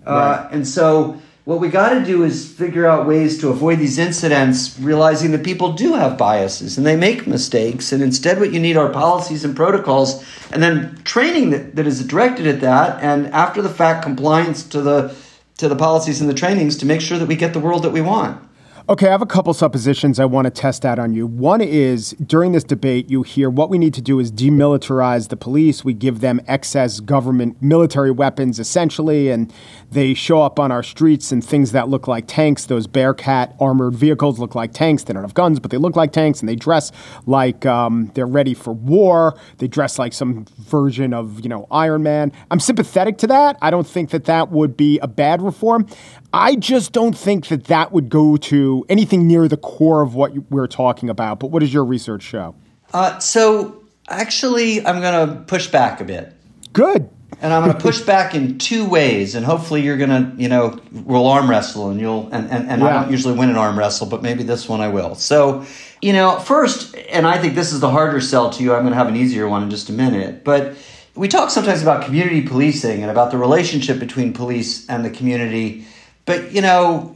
Uh, 0.06 0.12
right. 0.12 0.34
Uh, 0.34 0.50
and 0.52 0.68
so 0.68 1.22
what 1.46 1.60
we 1.60 1.70
got 1.70 1.94
to 1.94 2.04
do 2.04 2.24
is 2.24 2.52
figure 2.52 2.88
out 2.88 3.08
ways 3.08 3.40
to 3.42 3.50
avoid 3.50 3.78
these 3.78 4.00
incidents, 4.00 4.80
realizing 4.80 5.32
that 5.32 5.44
people 5.44 5.74
do 5.74 5.94
have 5.94 6.18
biases 6.18 6.76
and 6.78 6.88
they 6.88 6.96
make 6.96 7.28
mistakes. 7.28 7.92
And 7.92 8.02
instead, 8.02 8.40
what 8.40 8.52
you 8.52 8.60
need 8.60 8.76
are 8.76 8.90
policies 8.90 9.46
and 9.46 9.56
protocols, 9.56 10.26
and 10.52 10.64
then 10.64 11.00
training 11.04 11.52
that, 11.52 11.76
that 11.76 11.86
is 11.86 12.04
directed 12.06 12.48
at 12.48 12.62
that, 12.62 13.02
and 13.04 13.28
after 13.28 13.62
the 13.62 13.70
fact 13.70 14.04
compliance 14.04 14.64
to 14.70 14.82
the 14.82 15.16
to 15.58 15.68
the 15.68 15.76
policies 15.76 16.20
and 16.20 16.30
the 16.30 16.34
trainings 16.34 16.78
to 16.78 16.86
make 16.86 17.02
sure 17.02 17.20
that 17.20 17.28
we 17.28 17.36
get 17.36 17.54
the 17.54 17.60
world 17.60 17.84
that 17.84 17.92
we 17.92 18.02
want. 18.02 18.49
Okay, 18.90 19.06
I 19.06 19.12
have 19.12 19.22
a 19.22 19.28
couple 19.28 19.54
suppositions 19.54 20.20
I 20.20 20.26
want 20.26 20.46
to 20.46 20.50
test 20.50 20.84
out 20.84 20.98
on 20.98 21.14
you. 21.14 21.28
One 21.28 21.62
is 21.62 22.16
during 22.26 22.54
this 22.54 22.64
debate, 22.64 23.08
you 23.08 23.22
hear 23.22 23.48
what 23.48 23.70
we 23.70 23.78
need 23.78 23.94
to 23.94 24.02
do 24.02 24.18
is 24.18 24.32
demilitarize 24.32 25.30
the 25.30 25.38
police. 25.38 25.86
We 25.86 25.94
give 25.94 26.22
them 26.22 26.42
excess 26.48 27.00
government 27.00 27.62
military 27.62 28.10
weapons, 28.10 28.58
essentially, 28.58 29.30
and 29.30 29.54
they 29.92 30.14
show 30.14 30.42
up 30.42 30.60
on 30.60 30.72
our 30.72 30.84
streets 30.84 31.32
and 31.32 31.44
things 31.44 31.72
that 31.72 31.90
look 31.90 32.08
like 32.08 32.26
tanks. 32.28 32.66
Those 32.66 32.88
Bearcat 32.88 33.56
armored 33.60 33.96
vehicles 33.96 34.40
look 34.40 34.56
like 34.56 34.74
tanks. 34.74 35.04
They 35.04 35.14
don't 35.14 35.24
have 35.24 35.34
guns, 35.34 35.60
but 35.60 35.72
they 35.72 35.78
look 35.78 35.96
like 35.96 36.12
tanks, 36.12 36.40
and 36.40 36.50
they 36.50 36.56
dress 36.56 36.92
like 37.26 37.66
um, 37.66 38.12
they're 38.14 38.28
ready 38.28 38.54
for 38.54 38.74
war. 38.74 39.36
They 39.58 39.68
dress 39.68 39.98
like 39.98 40.14
some 40.14 40.46
version 40.60 41.14
of, 41.14 41.42
you 41.42 41.50
know, 41.50 41.68
Iron 41.72 42.04
Man. 42.04 42.32
I'm 42.52 42.60
sympathetic 42.60 43.18
to 43.20 43.28
that. 43.28 43.58
I 43.62 43.72
don't 43.72 43.88
think 43.88 44.12
that 44.12 44.26
that 44.26 44.52
would 44.52 44.78
be 44.78 45.00
a 45.00 45.08
bad 45.08 45.42
reform. 45.42 45.88
I 46.34 46.56
just 46.56 46.92
don't 46.92 47.18
think 47.18 47.48
that 47.48 47.66
that 47.66 47.92
would 47.92 48.10
go 48.10 48.38
to 48.38 48.86
anything 48.90 49.28
near 49.28 49.48
the 49.48 49.58
core 49.58 50.02
of 50.02 50.14
what 50.14 50.34
we're 50.52 50.68
talking 50.68 51.10
about. 51.10 51.40
But 51.40 51.48
what 51.48 51.62
does 51.62 51.74
your 51.74 51.86
research 51.86 52.22
show? 52.22 52.56
Uh, 52.94 53.18
so 53.20 53.84
actually, 54.08 54.86
I'm 54.86 55.02
going 55.02 55.28
to 55.30 55.44
push 55.46 55.68
back 55.68 56.02
a 56.02 56.04
bit. 56.04 56.34
Good. 56.74 57.10
And 57.42 57.54
I'm 57.54 57.64
going 57.64 57.76
to 57.76 57.82
push 57.82 58.02
back 58.02 58.36
in 58.36 58.58
two 58.58 58.88
ways, 58.88 59.36
and 59.36 59.46
hopefully 59.46 59.82
you're 59.82 59.98
going 59.98 60.10
to, 60.10 60.42
you 60.42 60.50
know, 60.50 60.80
we'll 60.92 61.28
arm 61.28 61.50
wrestle, 61.50 61.90
and 61.90 62.00
you'll, 62.00 62.28
and, 62.34 62.50
and, 62.50 62.70
and 62.70 62.82
yeah. 62.82 62.88
I 62.88 62.92
don't 63.02 63.12
usually 63.12 63.38
win 63.38 63.50
an 63.50 63.56
arm 63.56 63.80
wrestle, 63.80 64.08
but 64.08 64.22
maybe 64.22 64.44
this 64.44 64.68
one 64.68 64.82
I 64.82 64.90
will. 64.90 65.16
So, 65.16 65.66
you 66.02 66.12
know, 66.12 66.38
first, 66.40 66.96
and 67.10 67.26
I 67.26 67.38
think 67.38 67.56
this 67.56 67.72
is 67.72 67.80
the 67.80 67.90
harder 67.90 68.20
sell 68.20 68.50
to 68.50 68.64
you. 68.64 68.74
I'm 68.74 68.82
going 68.82 68.92
to 68.92 68.98
have 68.98 69.08
an 69.08 69.16
easier 69.16 69.48
one 69.48 69.64
in 69.64 69.70
just 69.70 69.90
a 69.90 69.94
minute, 69.94 70.44
but 70.44 70.76
we 71.16 71.28
talk 71.28 71.50
sometimes 71.50 71.82
about 71.82 72.06
community 72.06 72.42
policing 72.42 73.02
and 73.02 73.10
about 73.10 73.32
the 73.32 73.38
relationship 73.38 74.00
between 74.00 74.34
police 74.34 74.88
and 74.90 75.06
the 75.06 75.10
community 75.10 75.86
but, 76.30 76.52
you 76.52 76.62
know, 76.62 77.16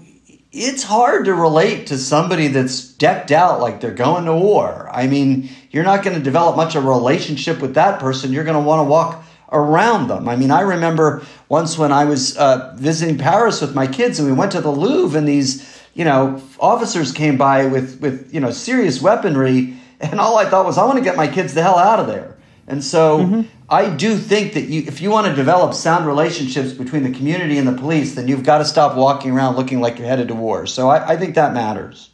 it's 0.51 0.81
hard 0.81 1.25
to 1.25 1.35
relate 1.35 1.85
to 1.85 1.99
somebody 1.99 2.47
that's 2.47 2.93
decked 2.93 3.31
out 3.31 3.59
like 3.59 3.79
they're 3.79 3.93
going 3.93 4.25
to 4.25 4.35
war. 4.35 4.89
I 4.91 5.05
mean, 5.05 5.49
you're 5.69 5.83
not 5.83 6.03
going 6.03 6.17
to 6.17 6.23
develop 6.23 6.57
much 6.57 6.73
of 6.73 6.83
a 6.83 6.89
relationship 6.89 7.59
with 7.59 7.75
that 7.75 7.99
person. 7.99 8.33
You're 8.33 8.43
going 8.43 8.57
to 8.57 8.67
want 8.67 8.79
to 8.79 8.85
walk 8.85 9.23
around 9.53 10.07
them. 10.07 10.27
I 10.27 10.35
mean, 10.35 10.51
I 10.51 10.61
remember 10.61 11.23
once 11.47 11.77
when 11.77 11.91
I 11.91 12.05
was 12.05 12.35
uh, 12.37 12.73
visiting 12.77 13.17
Paris 13.17 13.61
with 13.61 13.75
my 13.75 13.87
kids 13.87 14.19
and 14.19 14.27
we 14.27 14.33
went 14.33 14.51
to 14.53 14.61
the 14.61 14.71
Louvre 14.71 15.17
and 15.17 15.27
these, 15.27 15.81
you 15.93 16.03
know, 16.03 16.41
officers 16.59 17.11
came 17.11 17.37
by 17.37 17.67
with, 17.67 18.01
with 18.01 18.33
you 18.33 18.39
know, 18.39 18.51
serious 18.51 19.01
weaponry. 19.01 19.75
And 20.01 20.19
all 20.19 20.37
I 20.37 20.45
thought 20.45 20.65
was, 20.65 20.77
I 20.77 20.85
want 20.85 20.97
to 20.97 21.03
get 21.03 21.15
my 21.15 21.27
kids 21.27 21.53
the 21.53 21.61
hell 21.61 21.77
out 21.77 21.99
of 21.99 22.07
there. 22.07 22.37
And 22.67 22.83
so 22.83 23.19
mm-hmm. 23.19 23.41
I 23.69 23.89
do 23.89 24.17
think 24.17 24.53
that 24.53 24.65
you, 24.65 24.83
if 24.87 25.01
you 25.01 25.09
want 25.09 25.27
to 25.27 25.35
develop 25.35 25.73
sound 25.73 26.07
relationships 26.07 26.71
between 26.71 27.03
the 27.03 27.11
community 27.11 27.57
and 27.57 27.67
the 27.67 27.73
police, 27.73 28.15
then 28.15 28.27
you've 28.27 28.43
got 28.43 28.59
to 28.59 28.65
stop 28.65 28.95
walking 28.95 29.31
around 29.31 29.55
looking 29.55 29.81
like 29.81 29.99
you're 29.99 30.07
headed 30.07 30.29
to 30.29 30.35
war. 30.35 30.65
So 30.65 30.89
I, 30.89 31.13
I 31.13 31.17
think 31.17 31.35
that 31.35 31.53
matters. 31.53 32.09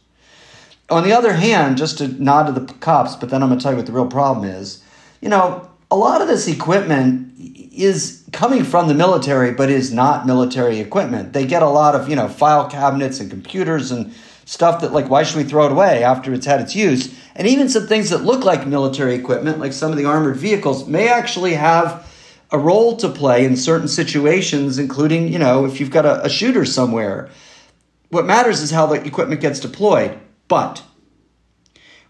On 0.90 1.04
the 1.04 1.12
other 1.12 1.32
hand, 1.32 1.78
just 1.78 1.98
to 1.98 2.08
nod 2.08 2.46
to 2.46 2.52
the 2.52 2.72
cops, 2.74 3.14
but 3.14 3.30
then 3.30 3.42
I'm 3.42 3.48
going 3.48 3.60
to 3.60 3.62
tell 3.62 3.72
you 3.72 3.76
what 3.76 3.86
the 3.86 3.92
real 3.92 4.08
problem 4.08 4.44
is. 4.44 4.82
You 5.20 5.28
know, 5.28 5.68
a 5.90 5.96
lot 5.96 6.20
of 6.20 6.28
this 6.28 6.48
equipment 6.48 7.29
is 7.82 8.24
coming 8.32 8.64
from 8.64 8.88
the 8.88 8.94
military, 8.94 9.52
but 9.52 9.70
is 9.70 9.92
not 9.92 10.26
military 10.26 10.80
equipment. 10.80 11.32
They 11.32 11.46
get 11.46 11.62
a 11.62 11.68
lot 11.68 11.94
of, 11.94 12.08
you 12.08 12.16
know, 12.16 12.28
file 12.28 12.68
cabinets 12.68 13.20
and 13.20 13.30
computers 13.30 13.90
and 13.90 14.12
stuff 14.44 14.80
that, 14.80 14.92
like, 14.92 15.08
why 15.08 15.22
should 15.22 15.36
we 15.36 15.44
throw 15.44 15.66
it 15.66 15.72
away 15.72 16.02
after 16.02 16.32
it's 16.34 16.46
had 16.46 16.60
its 16.60 16.74
use? 16.74 17.14
And 17.36 17.46
even 17.46 17.68
some 17.68 17.86
things 17.86 18.10
that 18.10 18.24
look 18.24 18.44
like 18.44 18.66
military 18.66 19.14
equipment, 19.14 19.58
like 19.58 19.72
some 19.72 19.92
of 19.92 19.96
the 19.96 20.04
armored 20.04 20.36
vehicles, 20.36 20.88
may 20.88 21.08
actually 21.08 21.54
have 21.54 22.06
a 22.50 22.58
role 22.58 22.96
to 22.96 23.08
play 23.08 23.44
in 23.44 23.56
certain 23.56 23.88
situations, 23.88 24.78
including, 24.78 25.32
you 25.32 25.38
know, 25.38 25.64
if 25.66 25.78
you've 25.78 25.90
got 25.90 26.04
a, 26.04 26.24
a 26.24 26.28
shooter 26.28 26.64
somewhere. 26.64 27.30
What 28.08 28.26
matters 28.26 28.60
is 28.60 28.72
how 28.72 28.86
the 28.86 29.04
equipment 29.04 29.40
gets 29.40 29.60
deployed. 29.60 30.18
But 30.48 30.82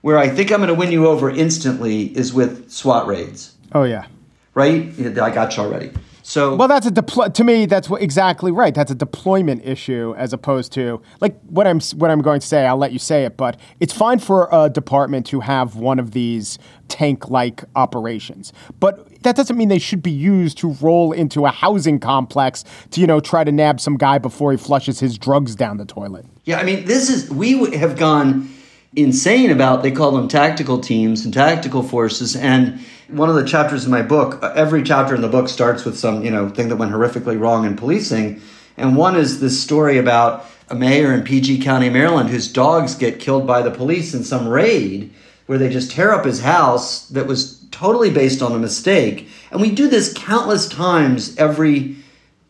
where 0.01 0.17
I 0.17 0.31
think 0.31 0.51
I'm 0.51 0.61
going 0.61 0.69
to 0.69 0.75
win 0.75 0.93
you 0.93 1.07
over 1.07 1.29
instantly 1.29 2.05
is 2.17 2.33
with 2.33 2.71
SWAT 2.71 3.07
raids. 3.07 3.55
Oh 3.73 3.83
yeah. 3.83 4.07
Right? 4.55 4.93
I 4.99 5.31
got 5.31 5.57
you 5.57 5.63
already. 5.63 5.93
So 6.31 6.55
well, 6.55 6.69
that's 6.69 6.87
a 6.87 6.93
deploy. 6.93 7.29
To 7.29 7.43
me, 7.43 7.67
that's 7.67 7.91
what, 7.91 8.03
exactly 8.03 8.53
right. 8.53 8.73
That's 8.73 8.91
a 8.91 8.95
deployment 8.95 9.67
issue 9.67 10.15
as 10.17 10.33
opposed 10.33 10.71
to 10.75 11.03
like 11.21 11.37
what 11.43 11.67
I'm 11.67 11.81
what 11.97 12.09
I'm 12.09 12.23
going 12.23 12.39
to 12.39 12.47
say. 12.47 12.67
I'll 12.67 12.77
let 12.77 12.93
you 12.93 13.01
say 13.01 13.25
it, 13.25 13.37
but 13.37 13.59
it's 13.81 13.93
fine 13.93 14.21
for 14.21 14.49
a 14.53 14.71
department 14.71 15.27
to 15.27 15.41
have 15.41 15.75
one 15.75 15.99
of 15.99 16.13
these 16.13 16.59
tank-like 16.87 17.65
operations, 17.75 18.53
but 18.79 19.09
that 19.23 19.35
doesn't 19.35 19.57
mean 19.57 19.69
they 19.69 19.79
should 19.79 20.03
be 20.03 20.11
used 20.11 20.59
to 20.59 20.73
roll 20.81 21.13
into 21.13 21.47
a 21.47 21.51
housing 21.51 21.99
complex 21.99 22.65
to 22.91 23.01
you 23.01 23.09
know 23.09 23.19
try 23.19 23.43
to 23.43 23.51
nab 23.51 23.81
some 23.81 23.97
guy 23.97 24.19
before 24.19 24.53
he 24.53 24.57
flushes 24.57 25.01
his 25.01 25.19
drugs 25.19 25.57
down 25.57 25.79
the 25.79 25.85
toilet. 25.85 26.27
Yeah, 26.45 26.61
I 26.61 26.63
mean, 26.63 26.85
this 26.85 27.11
is 27.11 27.29
we 27.31 27.77
have 27.77 27.99
gone 27.99 28.49
insane 28.95 29.51
about. 29.51 29.83
They 29.83 29.91
call 29.91 30.13
them 30.13 30.29
tactical 30.29 30.81
teams 30.81 31.25
and 31.25 31.33
tactical 31.33 31.83
forces, 31.83 32.37
and 32.37 32.81
one 33.09 33.29
of 33.29 33.35
the 33.35 33.45
chapters 33.45 33.85
in 33.85 33.91
my 33.91 34.03
book, 34.03 34.43
every 34.43 34.83
chapter 34.83 35.15
in 35.15 35.21
the 35.21 35.29
book 35.29 35.49
starts 35.49 35.85
with 35.85 35.99
some, 35.99 36.25
you 36.25 36.31
know, 36.31 36.49
thing 36.49 36.69
that 36.69 36.77
went 36.77 36.93
horrifically 36.93 37.39
wrong 37.39 37.65
in 37.65 37.77
policing. 37.77 38.41
And 38.77 38.97
one 38.97 39.17
is 39.17 39.41
this 39.41 39.61
story 39.61 39.99
about 39.99 40.47
a 40.69 40.75
mayor 40.75 41.13
in 41.13 41.23
PG 41.23 41.61
County, 41.63 41.91
Maryland, 41.91 42.31
whose 42.31 42.51
dogs 42.51 42.95
get 42.95 43.19
killed 43.19 43.47
by 43.47 43.63
the 43.63 43.71
police 43.71 44.15
in 44.15 44.23
some 44.23 44.47
raid 44.47 45.13
where 45.47 45.59
they 45.59 45.69
just 45.69 45.91
tear 45.91 46.13
up 46.13 46.25
his 46.25 46.41
house 46.41 47.09
that 47.09 47.27
was 47.27 47.61
totally 47.73 48.11
based 48.11 48.41
on 48.41 48.53
a 48.53 48.59
mistake. 48.59 49.29
And 49.51 49.61
we 49.61 49.73
do 49.73 49.89
this 49.89 50.15
countless 50.17 50.69
times 50.69 51.37
every 51.37 51.97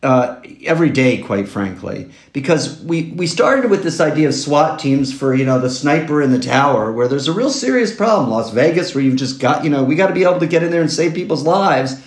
uh, 0.03 0.41
every 0.65 0.89
day, 0.89 1.19
quite 1.19 1.47
frankly, 1.47 2.09
because 2.33 2.81
we 2.81 3.11
we 3.11 3.27
started 3.27 3.69
with 3.69 3.83
this 3.83 3.99
idea 3.99 4.27
of 4.27 4.33
SWAT 4.33 4.79
teams 4.79 5.13
for 5.13 5.35
you 5.35 5.45
know 5.45 5.59
the 5.59 5.69
sniper 5.69 6.21
in 6.21 6.31
the 6.31 6.39
tower, 6.39 6.91
where 6.91 7.07
there's 7.07 7.27
a 7.27 7.33
real 7.33 7.51
serious 7.51 7.95
problem. 7.95 8.31
Las 8.31 8.51
Vegas, 8.51 8.95
where 8.95 9.03
you've 9.03 9.17
just 9.17 9.39
got 9.39 9.63
you 9.63 9.69
know 9.69 9.83
we 9.83 9.95
got 9.95 10.07
to 10.07 10.13
be 10.13 10.23
able 10.23 10.39
to 10.39 10.47
get 10.47 10.63
in 10.63 10.71
there 10.71 10.81
and 10.81 10.91
save 10.91 11.13
people's 11.13 11.43
lives, 11.43 12.01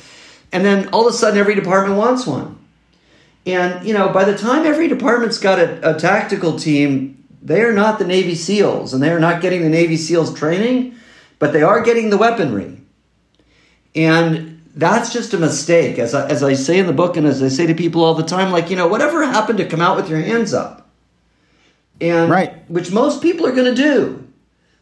and 0.50 0.64
then 0.64 0.88
all 0.88 1.06
of 1.06 1.14
a 1.14 1.16
sudden 1.16 1.38
every 1.38 1.54
department 1.54 1.96
wants 1.96 2.26
one, 2.26 2.58
and 3.46 3.86
you 3.86 3.94
know 3.94 4.08
by 4.08 4.24
the 4.24 4.36
time 4.36 4.66
every 4.66 4.88
department's 4.88 5.38
got 5.38 5.60
a, 5.60 5.96
a 5.96 5.98
tactical 5.98 6.58
team, 6.58 7.24
they 7.42 7.60
are 7.62 7.72
not 7.72 8.00
the 8.00 8.06
Navy 8.06 8.34
SEALs, 8.34 8.92
and 8.92 9.00
they 9.00 9.10
are 9.10 9.20
not 9.20 9.40
getting 9.40 9.62
the 9.62 9.68
Navy 9.68 9.96
SEALs 9.96 10.34
training, 10.34 10.96
but 11.38 11.52
they 11.52 11.62
are 11.62 11.80
getting 11.80 12.10
the 12.10 12.18
weaponry, 12.18 12.80
and 13.94 14.53
that's 14.74 15.12
just 15.12 15.34
a 15.34 15.38
mistake. 15.38 15.98
As 15.98 16.14
I, 16.14 16.28
as 16.28 16.42
I 16.42 16.54
say 16.54 16.78
in 16.78 16.86
the 16.86 16.92
book, 16.92 17.16
and 17.16 17.26
as 17.26 17.42
I 17.42 17.48
say 17.48 17.66
to 17.66 17.74
people 17.74 18.04
all 18.04 18.14
the 18.14 18.24
time, 18.24 18.50
like, 18.50 18.70
you 18.70 18.76
know, 18.76 18.88
whatever 18.88 19.24
happened 19.24 19.58
to 19.58 19.66
come 19.66 19.80
out 19.80 19.96
with 19.96 20.08
your 20.08 20.20
hands 20.20 20.52
up? 20.52 20.88
And 22.00 22.30
right. 22.30 22.68
which 22.68 22.90
most 22.90 23.22
people 23.22 23.46
are 23.46 23.54
going 23.54 23.74
to 23.74 23.80
do. 23.80 24.20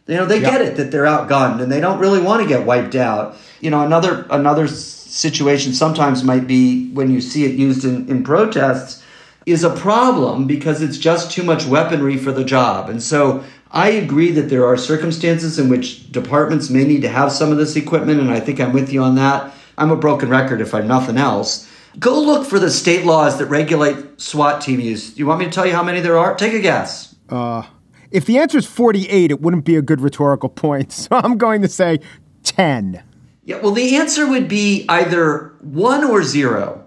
You 0.07 0.17
know, 0.17 0.27
they 0.27 0.41
get 0.41 0.61
it 0.61 0.77
that 0.77 0.91
they're 0.91 1.05
outgunned 1.05 1.63
and 1.63 1.71
they 1.71 1.81
don't 1.81 2.01
really 2.01 2.21
want 2.21 2.43
to 2.43 2.49
get 2.49 2.67
wiped 2.67 2.97
out. 2.97 3.37
You 3.61 3.71
know, 3.71 3.85
another 3.85 4.27
another 4.31 4.67
situation 4.67 5.75
sometimes 5.75 6.25
might 6.25 6.47
be 6.47 6.91
when 6.93 7.11
you 7.11 7.21
see 7.21 7.45
it 7.45 7.55
used 7.55 7.85
in, 7.85 8.09
in 8.09 8.25
protests 8.25 9.03
is 9.47 9.63
a 9.63 9.71
problem 9.71 10.47
because 10.47 10.83
it's 10.83 10.99
just 10.99 11.31
too 11.31 11.43
much 11.43 11.67
weaponry 11.67 12.17
for 12.17 12.33
the 12.33 12.45
job. 12.45 12.89
And 12.89 13.03
so 13.03 13.45
I 13.71 13.91
agree 13.91 14.31
that 14.33 14.49
there 14.49 14.67
are 14.67 14.77
circumstances 14.77 15.59
in 15.59 15.69
which 15.69 16.11
departments 16.11 16.69
may 16.71 16.85
need 16.85 17.03
to 17.03 17.09
have 17.09 17.33
some 17.33 17.51
of 17.51 17.59
this 17.59 17.77
equipment, 17.77 18.21
and 18.21 18.31
I 18.31 18.41
think 18.41 18.61
I'm 18.61 18.73
with 18.73 18.93
you 18.93 19.03
on 19.03 19.15
that. 19.17 19.53
I'm 19.83 19.91
a 19.91 19.97
broken 19.97 20.29
record 20.29 20.61
if 20.61 20.75
I'm 20.75 20.87
nothing 20.87 21.19
else. 21.19 21.69
Go 21.99 22.21
look 22.21 22.47
for 22.47 22.61
the 22.61 22.71
state 22.71 23.05
laws 23.05 23.39
that 23.39 23.47
regulate 23.47 24.21
SWAT 24.21 24.61
team 24.61 24.79
use. 24.79 25.19
You 25.19 25.27
want 25.27 25.41
me 25.41 25.47
to 25.47 25.51
tell 25.51 25.67
you 25.67 25.73
how 25.73 25.83
many 25.83 25.99
there 25.99 26.17
are? 26.17 26.37
Take 26.37 26.53
a 26.53 26.61
guess. 26.61 27.17
Uh, 27.29 27.65
if 28.13 28.25
the 28.25 28.39
answer 28.39 28.59
is 28.59 28.67
48, 28.67 29.33
it 29.33 29.41
wouldn't 29.41 29.65
be 29.65 29.75
a 29.75 29.83
good 29.83 30.01
rhetorical 30.01 30.49
point. 30.65 30.93
So 30.93 31.09
I'm 31.17 31.37
going 31.37 31.63
to 31.63 31.69
say 31.69 31.99
10. 32.45 33.03
Yeah, 33.45 33.57
well, 33.57 33.73
the 33.73 33.97
answer 33.97 34.25
would 34.29 34.47
be 34.47 34.87
either 34.89 35.53
one 35.61 36.05
or 36.05 36.23
zero. 36.23 36.87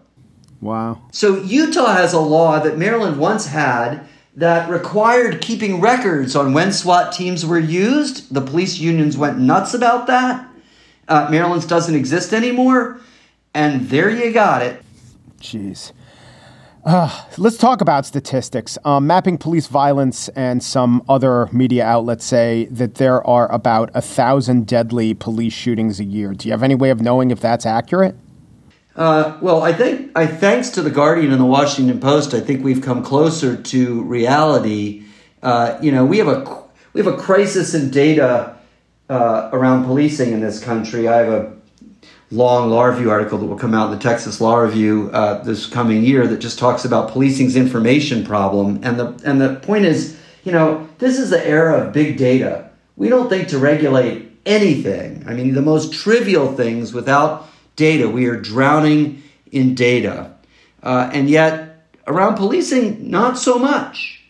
Wow. 0.62 1.02
So 1.12 1.42
Utah 1.42 1.92
has 1.92 2.14
a 2.14 2.20
law 2.22 2.62
that 2.62 2.78
Maryland 2.78 3.20
once 3.20 3.48
had 3.48 4.08
that 4.38 4.70
required 4.70 5.42
keeping 5.42 5.82
records 5.82 6.34
on 6.34 6.54
when 6.54 6.72
SWAT 6.72 7.12
teams 7.12 7.46
were 7.46 7.60
used. 7.60 8.34
The 8.34 8.40
police 8.40 8.80
unions 8.80 9.18
went 9.18 9.38
nuts 9.38 9.74
about 9.74 10.08
that. 10.08 10.50
Uh, 11.08 11.28
Maryland's 11.30 11.66
doesn't 11.66 11.96
exist 11.96 12.34
anymore. 12.34 13.00
And 13.54 13.90
there 13.90 14.10
you 14.10 14.34
got 14.34 14.62
it. 14.62 14.84
Jeez. 15.40 15.92
Uh, 16.84 17.26
let's 17.38 17.58
talk 17.58 17.82
about 17.82 18.06
statistics. 18.06 18.78
Um, 18.86 19.08
mapping 19.08 19.40
police 19.40 19.66
violence 19.66 20.28
and 20.30 20.62
some 20.62 21.04
other 21.10 21.50
media 21.52 21.84
outlets 21.84 22.26
say 22.26 22.66
that 22.66 22.96
there 22.96 23.26
are 23.26 23.52
about 23.52 23.90
a 23.96 24.02
thousand 24.02 24.68
deadly 24.68 25.16
police 25.16 25.54
shootings 25.54 26.00
a 26.00 26.04
year. 26.04 26.34
Do 26.34 26.48
you 26.48 26.52
have 26.52 26.62
any 26.62 26.76
way 26.76 26.92
of 26.92 27.02
knowing 27.02 27.32
if 27.32 27.40
that's 27.40 27.66
accurate? 27.66 28.16
Uh, 28.96 29.38
well, 29.42 29.64
I 29.64 29.74
think, 29.74 30.12
I 30.16 30.28
thanks 30.28 30.70
to 30.72 30.82
the 30.82 30.92
Guardian 30.92 31.32
and 31.32 31.42
the 31.42 31.46
Washington 31.46 32.00
Post, 32.00 32.34
I 32.34 32.40
think 32.40 32.64
we've 32.64 32.82
come 32.82 33.04
closer 33.04 33.56
to 33.62 34.04
reality. 34.04 35.04
Uh, 35.42 35.78
you 35.82 35.92
know, 35.92 36.06
we 36.06 36.18
have 36.20 36.28
a 36.28 36.66
we 36.94 37.04
have 37.04 37.14
a 37.14 37.18
crisis 37.18 37.74
in 37.74 37.90
data 37.90 38.55
uh, 39.10 39.50
around 39.54 39.86
policing 39.86 40.34
in 40.34 40.42
this 40.42 40.64
country. 40.64 41.08
I 41.08 41.18
have 41.18 41.30
a 41.30 41.54
long 42.32 42.70
law 42.70 42.86
review 42.86 43.12
article 43.12 43.38
that 43.38 43.46
will 43.46 43.58
come 43.58 43.74
out 43.74 43.92
in 43.92 43.98
the 43.98 44.04
Texas 44.04 44.42
Law 44.42 44.58
Review 44.58 45.10
uh, 45.14 45.44
this 45.44 45.66
coming 45.66 46.04
year 46.04 46.28
that 46.28 46.38
just 46.38 46.58
talks 46.60 46.86
about 46.86 47.12
policing's 47.12 47.56
information 47.56 48.26
problem. 48.26 48.80
And 48.84 49.00
the 49.00 49.22
and 49.24 49.40
the 49.40 49.56
point 49.56 49.86
is, 49.86 50.18
you 50.44 50.52
know, 50.52 50.88
this 50.98 51.20
is 51.20 51.30
the 51.30 51.46
era 51.46 51.86
of 51.86 51.94
big 51.94 52.18
data. 52.18 52.70
We 52.96 53.10
don't 53.10 53.30
think 53.30 53.50
to 53.50 53.60
regulate 53.60 54.32
anything. 54.46 55.26
I 55.28 55.34
mean, 55.34 55.54
the 55.54 55.62
most 55.62 55.94
trivial 55.94 56.54
things 56.54 56.94
without 56.94 57.48
data. 57.76 58.10
We 58.10 58.26
are 58.28 58.40
drowning 58.40 59.24
in 59.52 59.76
data, 59.76 60.34
uh, 60.82 61.10
and 61.14 61.30
yet 61.30 61.88
around 62.08 62.36
policing, 62.36 63.10
not 63.10 63.38
so 63.38 63.60
much. 63.60 64.24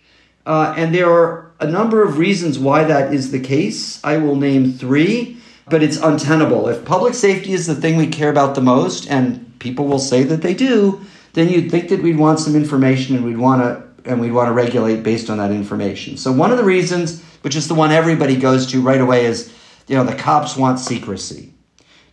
Uh, 0.45 0.73
and 0.77 0.93
there 0.93 1.11
are 1.11 1.44
a 1.59 1.67
number 1.67 2.03
of 2.03 2.17
reasons 2.17 2.59
why 2.59 2.83
that 2.83 3.13
is 3.13 3.31
the 3.31 3.39
case. 3.39 4.03
I 4.03 4.17
will 4.17 4.35
name 4.35 4.73
three, 4.73 5.37
but 5.69 5.81
it's 5.81 5.97
untenable. 5.97 6.67
If 6.67 6.85
public 6.85 7.13
safety 7.13 7.53
is 7.53 7.67
the 7.67 7.75
thing 7.75 7.95
we 7.95 8.07
care 8.07 8.29
about 8.29 8.55
the 8.55 8.61
most, 8.61 9.09
and 9.09 9.57
people 9.59 9.87
will 9.87 9.99
say 9.99 10.23
that 10.23 10.41
they 10.41 10.53
do, 10.53 11.01
then 11.33 11.49
you'd 11.49 11.71
think 11.71 11.89
that 11.89 12.01
we'd 12.01 12.17
want 12.17 12.39
some 12.39 12.55
information 12.55 13.15
and 13.15 13.25
we'd 13.25 13.37
want 13.37 13.61
to 13.61 13.85
and 14.09 14.21
we'd 14.21 14.31
want 14.31 14.47
to 14.47 14.53
regulate 14.53 15.01
based 15.01 15.31
on 15.31 15.39
that 15.39 15.49
information. 15.49 16.15
So 16.15 16.31
one 16.31 16.51
of 16.51 16.59
the 16.59 16.63
reasons, 16.63 17.23
which 17.41 17.55
is 17.55 17.67
the 17.67 17.73
one 17.73 17.91
everybody 17.91 18.35
goes 18.35 18.67
to 18.67 18.79
right 18.79 19.01
away, 19.01 19.25
is 19.25 19.51
you 19.87 19.95
know 19.95 20.03
the 20.03 20.15
cops 20.15 20.55
want 20.55 20.79
secrecy. 20.79 21.53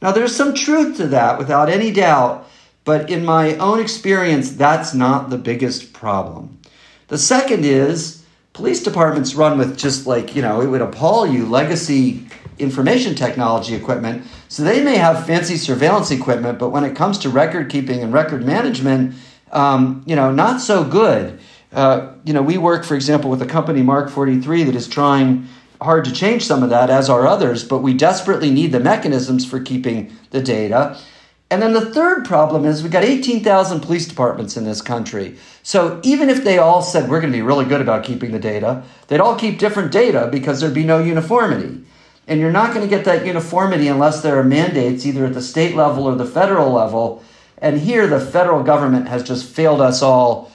Now 0.01 0.13
there's 0.13 0.35
some 0.35 0.55
truth 0.55 0.97
to 0.97 1.09
that, 1.09 1.39
without 1.39 1.69
any 1.69 1.93
doubt. 1.93 2.49
But 2.85 3.11
in 3.11 3.25
my 3.25 3.55
own 3.57 3.79
experience, 3.79 4.51
that's 4.51 4.93
not 4.93 5.31
the 5.31 5.39
biggest 5.39 5.93
problem. 5.93 6.59
The 7.09 7.19
second 7.19 7.65
is 7.65 8.22
police 8.53 8.83
departments 8.83 9.35
run 9.35 9.59
with 9.59 9.79
just 9.79 10.07
like, 10.07 10.37
you 10.37 10.43
know, 10.43 10.61
it 10.61 10.67
would 10.67 10.83
appall 10.83 11.27
you 11.27 11.47
legacy 11.47 12.27
information 12.59 13.15
technology 13.15 13.75
equipment. 13.75 14.25
So 14.49 14.63
they 14.63 14.85
may 14.85 14.97
have 14.97 15.27
fancy 15.27 15.57
surveillance 15.57 16.11
equipment, 16.11 16.59
but 16.59 16.69
when 16.69 16.85
it 16.85 16.95
comes 16.95 17.19
to 17.19 17.31
record 17.31 17.71
keeping 17.71 18.03
and 18.03 18.13
record 18.13 18.45
management, 18.45 19.15
um, 19.53 20.03
you 20.07 20.17
know, 20.17 20.31
not 20.31 20.61
so 20.61 20.85
good. 20.85 21.41
Uh, 21.73 22.13
you 22.25 22.35
know, 22.35 22.43
we 22.43 22.59
work, 22.59 22.85
for 22.85 22.95
example, 22.95 23.31
with 23.31 23.41
a 23.41 23.47
company, 23.47 23.83
Mark 23.83 24.11
43, 24.11 24.65
that 24.65 24.75
is 24.75 24.87
trying 24.87 25.49
hard 25.81 26.05
to 26.05 26.13
change 26.13 26.45
some 26.45 26.63
of 26.63 26.71
that, 26.71 26.91
as 26.91 27.09
are 27.09 27.27
others, 27.27 27.65
but 27.65 27.79
we 27.79 27.95
desperately 27.95 28.51
need 28.51 28.73
the 28.73 28.81
mechanisms 28.81 29.45
for 29.45 29.59
keeping 29.59 30.15
the 30.31 30.41
data. 30.41 30.99
And 31.53 31.61
then 31.61 31.75
the 31.75 31.93
third 31.93 32.25
problem 32.25 32.65
is 32.65 32.83
we've 32.83 32.91
got 32.91 33.05
18,000 33.05 33.81
police 33.81 34.09
departments 34.09 34.57
in 34.57 34.65
this 34.65 34.81
country. 34.81 35.37
So 35.63 36.01
even 36.03 36.31
if 36.31 36.45
they 36.45 36.57
all 36.57 36.81
said 36.81 37.11
we're 37.11 37.21
going 37.21 37.31
to 37.31 37.37
be 37.37 37.43
really 37.43 37.67
good 37.67 37.83
about 37.83 38.05
keeping 38.05 38.33
the 38.33 38.39
data, 38.39 38.83
they'd 39.09 39.21
all 39.21 39.37
keep 39.37 39.59
different 39.59 39.93
data 39.93 40.31
because 40.33 40.61
there'd 40.61 40.73
be 40.73 40.83
no 40.83 40.99
uniformity. 40.99 41.85
And 42.27 42.41
you're 42.41 42.51
not 42.51 42.73
going 42.73 42.89
to 42.89 42.89
get 42.89 43.05
that 43.05 43.27
uniformity 43.27 43.89
unless 43.89 44.23
there 44.23 44.39
are 44.39 44.43
mandates 44.43 45.05
either 45.05 45.27
at 45.27 45.35
the 45.35 45.43
state 45.43 45.77
level 45.77 46.05
or 46.05 46.15
the 46.15 46.25
federal 46.25 46.73
level. 46.73 47.23
And 47.59 47.79
here 47.79 48.07
the 48.07 48.19
federal 48.19 48.63
government 48.63 49.09
has 49.09 49.23
just 49.23 49.45
failed 49.45 49.83
us 49.83 50.01
all 50.01 50.51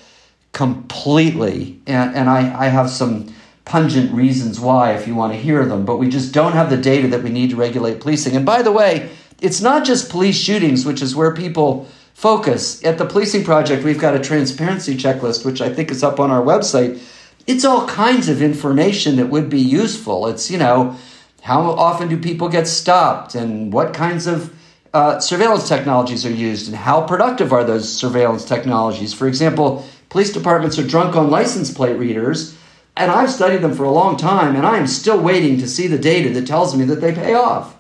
completely. 0.52 1.80
And, 1.86 2.16
and 2.16 2.28
I, 2.28 2.66
I 2.66 2.68
have 2.70 2.90
some 2.90 3.32
pungent 3.66 4.12
reasons 4.12 4.60
why 4.60 4.94
if 4.94 5.08
you 5.08 5.14
want 5.14 5.34
to 5.34 5.38
hear 5.38 5.64
them, 5.64 5.86
but 5.86 5.98
we 5.98 6.10
just 6.10 6.34
don't 6.34 6.54
have 6.54 6.72
the 6.72 6.78
data 6.78 7.08
that 7.10 7.22
we 7.22 7.30
need 7.30 7.52
to 7.52 7.56
regulate 7.56 8.00
policing. 8.00 8.36
And 8.36 8.48
by 8.48 8.64
the 8.64 8.72
way, 8.72 9.12
it's 9.42 9.62
not 9.62 9.86
just 9.86 10.10
police 10.10 10.38
shootings, 10.38 10.86
which 10.86 11.02
is 11.02 11.16
where 11.16 11.34
people 11.34 11.88
focus. 12.14 12.84
At 12.84 12.98
the 12.98 13.06
Policing 13.06 13.44
Project, 13.44 13.84
we've 13.84 14.00
got 14.00 14.16
a 14.16 14.20
transparency 14.20 14.96
checklist, 14.96 15.46
which 15.46 15.62
I 15.62 15.74
think 15.74 15.92
is 15.92 16.04
up 16.04 16.20
on 16.20 16.32
our 16.32 16.42
website. 16.42 17.00
It's 17.46 17.64
all 17.64 17.88
kinds 17.88 18.28
of 18.30 18.42
information 18.42 19.18
that 19.18 19.28
would 19.28 19.50
be 19.50 19.60
useful. 19.60 20.28
It's, 20.28 20.50
you 20.50 20.58
know, 20.58 20.98
how 21.44 21.62
often 21.62 22.10
do 22.10 22.18
people 22.18 22.50
get 22.50 22.68
stopped 22.68 23.36
and 23.36 23.72
what 23.72 23.94
kinds 23.94 24.28
of 24.28 24.54
uh, 24.94 25.20
surveillance 25.20 25.68
technologies 25.68 26.26
are 26.26 26.32
used 26.32 26.68
and 26.68 26.76
how 26.76 27.02
productive 27.06 27.54
are 27.54 27.64
those 27.64 27.92
surveillance 27.92 28.44
technologies? 28.44 29.14
For 29.14 29.28
example, 29.28 29.86
police 30.10 30.34
departments 30.34 30.80
are 30.80 30.88
drunk 30.88 31.16
on 31.16 31.30
license 31.30 31.72
plate 31.72 31.98
readers 31.98 32.58
and 32.98 33.12
I've 33.12 33.32
studied 33.32 33.62
them 33.62 33.76
for 33.76 33.84
a 33.84 33.92
long 33.92 34.18
time, 34.18 34.56
and 34.56 34.66
I 34.66 34.78
am 34.80 34.88
still 34.88 35.22
waiting 35.22 35.60
to 35.60 35.68
see 35.68 35.86
the 35.86 36.00
data 36.00 36.34
that 36.34 36.48
tells 36.48 36.76
me 36.76 36.84
that 36.86 37.00
they 37.00 37.14
pay 37.14 37.36
off. 37.36 37.77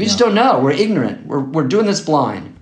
We 0.00 0.06
just 0.06 0.18
don't 0.18 0.34
know. 0.34 0.58
We're 0.58 0.70
ignorant. 0.70 1.26
We're, 1.26 1.40
we're 1.40 1.68
doing 1.68 1.84
this 1.84 2.00
blind. 2.00 2.58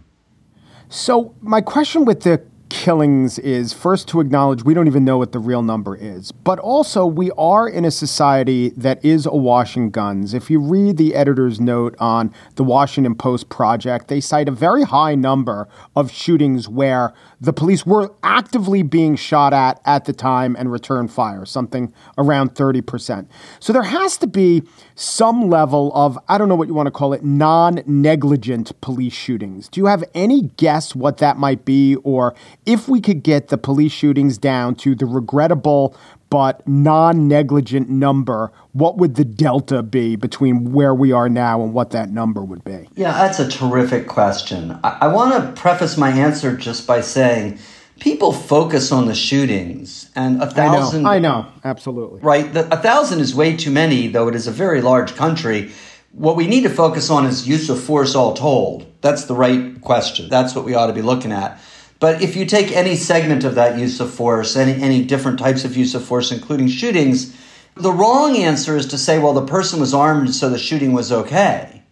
So, 0.88 1.36
my 1.40 1.60
question 1.60 2.04
with 2.04 2.22
the 2.22 2.42
killings 2.68 3.38
is 3.38 3.72
first 3.72 4.08
to 4.08 4.20
acknowledge 4.20 4.64
we 4.64 4.74
don't 4.74 4.88
even 4.88 5.04
know 5.04 5.18
what 5.18 5.30
the 5.30 5.38
real 5.38 5.62
number 5.62 5.94
is, 5.94 6.32
but 6.32 6.58
also 6.58 7.06
we 7.06 7.30
are 7.38 7.68
in 7.68 7.84
a 7.84 7.92
society 7.92 8.70
that 8.70 9.04
is 9.04 9.24
awash 9.24 9.76
in 9.76 9.90
guns. 9.90 10.34
If 10.34 10.50
you 10.50 10.58
read 10.58 10.96
the 10.96 11.14
editor's 11.14 11.60
note 11.60 11.94
on 12.00 12.34
the 12.56 12.64
Washington 12.64 13.14
Post 13.14 13.48
project, 13.50 14.08
they 14.08 14.20
cite 14.20 14.48
a 14.48 14.52
very 14.52 14.82
high 14.82 15.14
number 15.14 15.68
of 15.94 16.10
shootings 16.10 16.68
where 16.68 17.14
the 17.40 17.52
police 17.52 17.86
were 17.86 18.12
actively 18.22 18.82
being 18.82 19.16
shot 19.16 19.52
at 19.52 19.80
at 19.84 20.04
the 20.04 20.12
time 20.12 20.56
and 20.56 20.72
returned 20.72 21.12
fire, 21.12 21.44
something 21.44 21.92
around 22.16 22.54
30%. 22.54 23.26
So 23.60 23.72
there 23.72 23.82
has 23.82 24.16
to 24.18 24.26
be 24.26 24.62
some 24.94 25.48
level 25.48 25.92
of, 25.94 26.18
I 26.28 26.38
don't 26.38 26.48
know 26.48 26.56
what 26.56 26.68
you 26.68 26.74
want 26.74 26.88
to 26.88 26.90
call 26.90 27.12
it, 27.12 27.22
non 27.22 27.82
negligent 27.86 28.78
police 28.80 29.12
shootings. 29.12 29.68
Do 29.68 29.80
you 29.80 29.86
have 29.86 30.02
any 30.14 30.42
guess 30.56 30.94
what 30.94 31.18
that 31.18 31.36
might 31.36 31.64
be? 31.64 31.96
Or 31.96 32.34
if 32.66 32.88
we 32.88 33.00
could 33.00 33.22
get 33.22 33.48
the 33.48 33.58
police 33.58 33.92
shootings 33.92 34.38
down 34.38 34.74
to 34.76 34.94
the 34.94 35.06
regrettable 35.06 35.96
but 36.30 36.66
non 36.66 37.28
negligent 37.28 37.88
number, 37.88 38.52
what 38.72 38.96
would 38.98 39.14
the 39.16 39.24
delta 39.24 39.82
be 39.82 40.16
between 40.16 40.72
where 40.72 40.94
we 40.94 41.12
are 41.12 41.28
now 41.28 41.62
and 41.62 41.72
what 41.72 41.90
that 41.90 42.10
number 42.10 42.42
would 42.42 42.64
be? 42.64 42.88
Yeah, 42.96 43.12
that's 43.12 43.38
a 43.38 43.48
terrific 43.48 44.06
question. 44.06 44.78
I, 44.84 44.98
I 45.02 45.06
want 45.08 45.34
to 45.34 45.60
preface 45.60 45.96
my 45.96 46.10
answer 46.10 46.56
just 46.56 46.86
by 46.86 47.00
saying 47.00 47.58
people 48.00 48.32
focus 48.32 48.92
on 48.92 49.06
the 49.06 49.14
shootings 49.14 50.10
and 50.14 50.42
a 50.42 50.50
thousand. 50.50 51.06
I 51.06 51.18
know, 51.18 51.30
I 51.30 51.42
know, 51.42 51.52
absolutely. 51.64 52.20
Right? 52.20 52.52
The, 52.52 52.72
a 52.72 52.76
thousand 52.76 53.20
is 53.20 53.34
way 53.34 53.56
too 53.56 53.70
many, 53.70 54.08
though 54.08 54.28
it 54.28 54.34
is 54.34 54.46
a 54.46 54.52
very 54.52 54.80
large 54.80 55.14
country. 55.14 55.70
What 56.12 56.36
we 56.36 56.46
need 56.46 56.62
to 56.62 56.70
focus 56.70 57.10
on 57.10 57.26
is 57.26 57.46
use 57.46 57.68
of 57.68 57.80
force 57.82 58.14
all 58.14 58.34
told. 58.34 58.86
That's 59.00 59.24
the 59.24 59.34
right 59.34 59.80
question. 59.80 60.28
That's 60.28 60.54
what 60.54 60.64
we 60.64 60.74
ought 60.74 60.88
to 60.88 60.92
be 60.92 61.02
looking 61.02 61.32
at. 61.32 61.60
But 62.00 62.22
if 62.22 62.36
you 62.36 62.46
take 62.46 62.70
any 62.70 62.94
segment 62.94 63.44
of 63.44 63.56
that 63.56 63.78
use 63.78 64.00
of 64.00 64.12
force, 64.12 64.56
any, 64.56 64.80
any 64.80 65.04
different 65.04 65.38
types 65.38 65.64
of 65.64 65.76
use 65.76 65.94
of 65.94 66.04
force, 66.04 66.30
including 66.30 66.68
shootings, 66.68 67.36
the 67.74 67.92
wrong 67.92 68.36
answer 68.36 68.76
is 68.76 68.86
to 68.86 68.98
say, 68.98 69.18
well, 69.18 69.32
the 69.32 69.46
person 69.46 69.80
was 69.80 69.94
armed, 69.94 70.34
so 70.34 70.48
the 70.48 70.58
shooting 70.58 70.92
was 70.92 71.10
okay. 71.10 71.82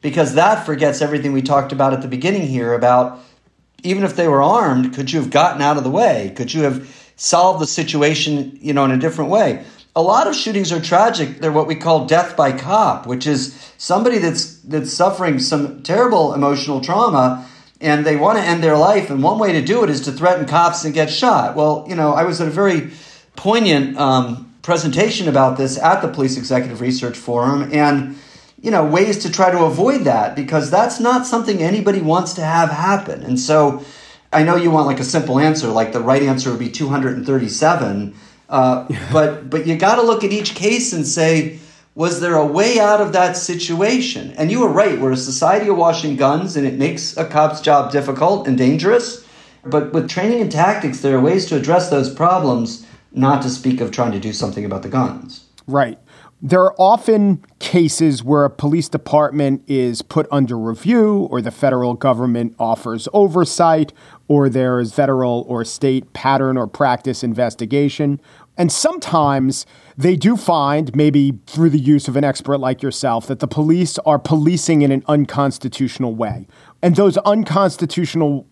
Because 0.00 0.34
that 0.34 0.64
forgets 0.64 1.02
everything 1.02 1.32
we 1.32 1.42
talked 1.42 1.72
about 1.72 1.92
at 1.92 2.00
the 2.00 2.08
beginning 2.08 2.46
here 2.46 2.72
about 2.72 3.20
even 3.82 4.04
if 4.04 4.16
they 4.16 4.28
were 4.28 4.42
armed, 4.42 4.94
could 4.94 5.12
you 5.12 5.20
have 5.20 5.30
gotten 5.30 5.62
out 5.62 5.76
of 5.76 5.84
the 5.84 5.90
way? 5.90 6.32
Could 6.36 6.52
you 6.52 6.62
have 6.62 7.12
solved 7.16 7.60
the 7.60 7.66
situation, 7.66 8.58
you 8.60 8.72
know, 8.72 8.84
in 8.84 8.90
a 8.90 8.98
different 8.98 9.30
way? 9.30 9.64
A 9.96 10.02
lot 10.02 10.26
of 10.26 10.36
shootings 10.36 10.72
are 10.72 10.80
tragic. 10.80 11.40
They're 11.40 11.52
what 11.52 11.66
we 11.66 11.74
call 11.74 12.06
death 12.06 12.36
by 12.36 12.52
cop, 12.52 13.06
which 13.06 13.26
is 13.26 13.72
somebody 13.76 14.18
that's 14.18 14.60
that's 14.60 14.92
suffering 14.92 15.38
some 15.38 15.82
terrible 15.82 16.32
emotional 16.32 16.80
trauma 16.80 17.46
and 17.80 18.04
they 18.04 18.16
want 18.16 18.38
to 18.38 18.44
end 18.44 18.62
their 18.62 18.76
life. 18.76 19.10
And 19.10 19.22
one 19.22 19.38
way 19.38 19.52
to 19.52 19.62
do 19.62 19.82
it 19.84 19.90
is 19.90 20.02
to 20.02 20.12
threaten 20.12 20.46
cops 20.46 20.84
and 20.84 20.92
get 20.92 21.10
shot. 21.10 21.56
Well, 21.56 21.86
you 21.88 21.94
know, 21.94 22.12
I 22.12 22.24
was 22.24 22.40
at 22.40 22.48
a 22.48 22.50
very 22.50 22.90
poignant 23.36 23.96
um, 23.98 24.54
presentation 24.62 25.28
about 25.28 25.56
this 25.56 25.78
at 25.78 26.02
the 26.02 26.08
Police 26.08 26.36
Executive 26.36 26.80
Research 26.80 27.16
Forum, 27.16 27.70
and 27.72 28.16
you 28.60 28.70
know, 28.70 28.84
ways 28.84 29.20
to 29.20 29.32
try 29.32 29.50
to 29.50 29.64
avoid 29.64 30.02
that 30.02 30.36
because 30.36 30.70
that's 30.70 31.00
not 31.00 31.26
something 31.26 31.62
anybody 31.62 32.02
wants 32.02 32.34
to 32.34 32.42
have 32.42 32.70
happen. 32.70 33.22
And 33.22 33.40
so, 33.40 33.82
I 34.32 34.42
know 34.42 34.56
you 34.56 34.70
want 34.70 34.86
like 34.86 35.00
a 35.00 35.04
simple 35.04 35.38
answer, 35.38 35.68
like 35.68 35.92
the 35.92 36.00
right 36.00 36.22
answer 36.22 36.50
would 36.50 36.58
be 36.58 36.70
237. 36.70 38.14
Uh, 38.48 38.88
but 39.12 39.48
but 39.48 39.66
you 39.66 39.76
got 39.76 39.96
to 39.96 40.02
look 40.02 40.24
at 40.24 40.32
each 40.32 40.54
case 40.54 40.92
and 40.92 41.06
say 41.06 41.58
was 42.00 42.18
there 42.20 42.36
a 42.36 42.46
way 42.46 42.80
out 42.80 43.02
of 43.02 43.12
that 43.12 43.36
situation? 43.36 44.32
And 44.38 44.50
you 44.50 44.60
were 44.60 44.72
right, 44.72 44.98
we're 44.98 45.12
a 45.12 45.18
society 45.18 45.68
of 45.68 45.76
washing 45.76 46.16
guns, 46.16 46.56
and 46.56 46.66
it 46.66 46.78
makes 46.78 47.14
a 47.18 47.26
cop's 47.26 47.60
job 47.60 47.92
difficult 47.92 48.48
and 48.48 48.56
dangerous. 48.56 49.22
But 49.66 49.92
with 49.92 50.08
training 50.08 50.40
and 50.40 50.50
tactics, 50.50 51.00
there 51.00 51.18
are 51.18 51.20
ways 51.20 51.44
to 51.50 51.56
address 51.56 51.90
those 51.90 52.08
problems, 52.08 52.86
not 53.12 53.42
to 53.42 53.50
speak 53.50 53.82
of 53.82 53.90
trying 53.90 54.12
to 54.12 54.18
do 54.18 54.32
something 54.32 54.64
about 54.64 54.82
the 54.82 54.88
guns. 54.88 55.44
Right. 55.66 55.98
There 56.40 56.62
are 56.62 56.74
often 56.78 57.44
cases 57.58 58.24
where 58.24 58.46
a 58.46 58.50
police 58.50 58.88
department 58.88 59.62
is 59.68 60.00
put 60.00 60.26
under 60.32 60.56
review, 60.56 61.28
or 61.30 61.42
the 61.42 61.50
federal 61.50 61.92
government 61.92 62.56
offers 62.58 63.08
oversight, 63.12 63.92
or 64.26 64.48
there 64.48 64.80
is 64.80 64.94
federal 64.94 65.44
or 65.46 65.66
state 65.66 66.14
pattern 66.14 66.56
or 66.56 66.66
practice 66.66 67.22
investigation. 67.22 68.22
And 68.56 68.70
sometimes 68.70 69.64
they 69.96 70.16
do 70.16 70.36
find, 70.36 70.94
maybe 70.94 71.38
through 71.46 71.70
the 71.70 71.78
use 71.78 72.08
of 72.08 72.16
an 72.16 72.24
expert 72.24 72.58
like 72.58 72.82
yourself, 72.82 73.26
that 73.28 73.38
the 73.38 73.48
police 73.48 73.98
are 74.00 74.18
policing 74.18 74.82
in 74.82 74.92
an 74.92 75.02
unconstitutional 75.06 76.14
way. 76.14 76.46
And 76.82 76.96
those 76.96 77.16
unconstitutional 77.18 78.46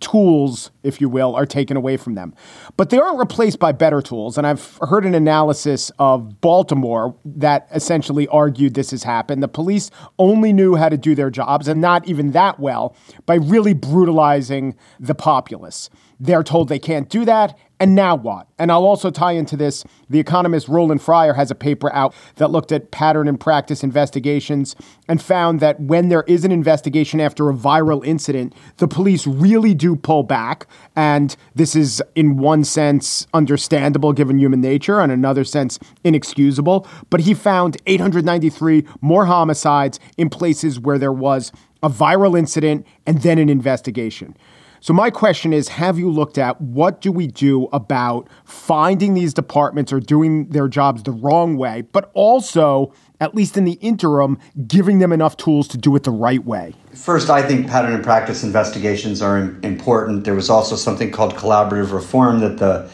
tools, 0.00 0.70
if 0.84 1.00
you 1.00 1.08
will, 1.08 1.34
are 1.34 1.46
taken 1.46 1.76
away 1.76 1.96
from 1.96 2.14
them. 2.14 2.34
But 2.76 2.90
they 2.90 2.98
aren't 2.98 3.18
replaced 3.18 3.58
by 3.58 3.72
better 3.72 4.00
tools. 4.00 4.38
And 4.38 4.46
I've 4.46 4.78
heard 4.82 5.04
an 5.04 5.14
analysis 5.14 5.90
of 5.98 6.40
Baltimore 6.40 7.16
that 7.24 7.66
essentially 7.74 8.28
argued 8.28 8.74
this 8.74 8.92
has 8.92 9.02
happened. 9.02 9.42
The 9.42 9.48
police 9.48 9.90
only 10.18 10.52
knew 10.52 10.76
how 10.76 10.88
to 10.88 10.96
do 10.96 11.14
their 11.14 11.30
jobs, 11.30 11.66
and 11.66 11.80
not 11.80 12.06
even 12.06 12.32
that 12.32 12.60
well, 12.60 12.94
by 13.26 13.36
really 13.36 13.74
brutalizing 13.74 14.76
the 15.00 15.14
populace. 15.14 15.90
They're 16.20 16.42
told 16.42 16.68
they 16.68 16.78
can't 16.78 17.08
do 17.08 17.24
that, 17.24 17.56
and 17.80 17.94
now 17.94 18.16
what? 18.16 18.48
And 18.58 18.72
I'll 18.72 18.84
also 18.84 19.10
tie 19.10 19.32
into 19.32 19.56
this. 19.56 19.84
The 20.10 20.18
economist 20.18 20.66
Roland 20.66 21.00
Fryer 21.00 21.34
has 21.34 21.50
a 21.50 21.54
paper 21.54 21.92
out 21.92 22.12
that 22.36 22.50
looked 22.50 22.72
at 22.72 22.90
pattern 22.90 23.28
and 23.28 23.38
practice 23.38 23.84
investigations 23.84 24.74
and 25.06 25.22
found 25.22 25.60
that 25.60 25.80
when 25.80 26.08
there 26.08 26.24
is 26.26 26.44
an 26.44 26.50
investigation 26.50 27.20
after 27.20 27.48
a 27.48 27.54
viral 27.54 28.04
incident, 28.04 28.52
the 28.78 28.88
police 28.88 29.26
really 29.28 29.74
do 29.74 29.94
pull 29.94 30.24
back. 30.24 30.66
And 30.96 31.36
this 31.54 31.76
is, 31.76 32.02
in 32.16 32.38
one 32.38 32.64
sense, 32.64 33.28
understandable 33.32 34.12
given 34.12 34.38
human 34.38 34.60
nature, 34.60 34.98
and 34.98 35.12
another 35.12 35.44
sense, 35.44 35.78
inexcusable. 36.02 36.86
But 37.10 37.20
he 37.20 37.34
found 37.34 37.76
893 37.86 38.84
more 39.00 39.26
homicides 39.26 40.00
in 40.16 40.30
places 40.30 40.80
where 40.80 40.98
there 40.98 41.12
was 41.12 41.52
a 41.82 41.88
viral 41.88 42.38
incident 42.38 42.86
and 43.06 43.22
then 43.22 43.38
an 43.38 43.48
investigation. 43.48 44.36
So 44.80 44.92
my 44.92 45.10
question 45.10 45.52
is, 45.52 45.68
have 45.68 45.98
you 45.98 46.10
looked 46.10 46.38
at 46.38 46.60
what 46.60 47.00
do 47.00 47.10
we 47.10 47.26
do 47.26 47.64
about 47.72 48.28
finding 48.44 49.14
these 49.14 49.34
departments 49.34 49.92
are 49.92 50.00
doing 50.00 50.48
their 50.50 50.68
jobs 50.68 51.02
the 51.02 51.10
wrong 51.10 51.56
way, 51.56 51.82
but 51.82 52.10
also, 52.14 52.92
at 53.20 53.34
least 53.34 53.56
in 53.56 53.64
the 53.64 53.72
interim, 53.72 54.38
giving 54.68 55.00
them 55.00 55.12
enough 55.12 55.36
tools 55.36 55.66
to 55.68 55.78
do 55.78 55.96
it 55.96 56.04
the 56.04 56.12
right 56.12 56.44
way? 56.44 56.74
First, 56.94 57.28
I 57.28 57.42
think 57.42 57.66
pattern 57.66 57.92
and 57.92 58.04
practice 58.04 58.44
investigations 58.44 59.20
are 59.20 59.38
important. 59.64 60.24
There 60.24 60.34
was 60.34 60.48
also 60.48 60.76
something 60.76 61.10
called 61.10 61.34
collaborative 61.34 61.92
reform 61.92 62.38
that 62.40 62.58
the 62.58 62.88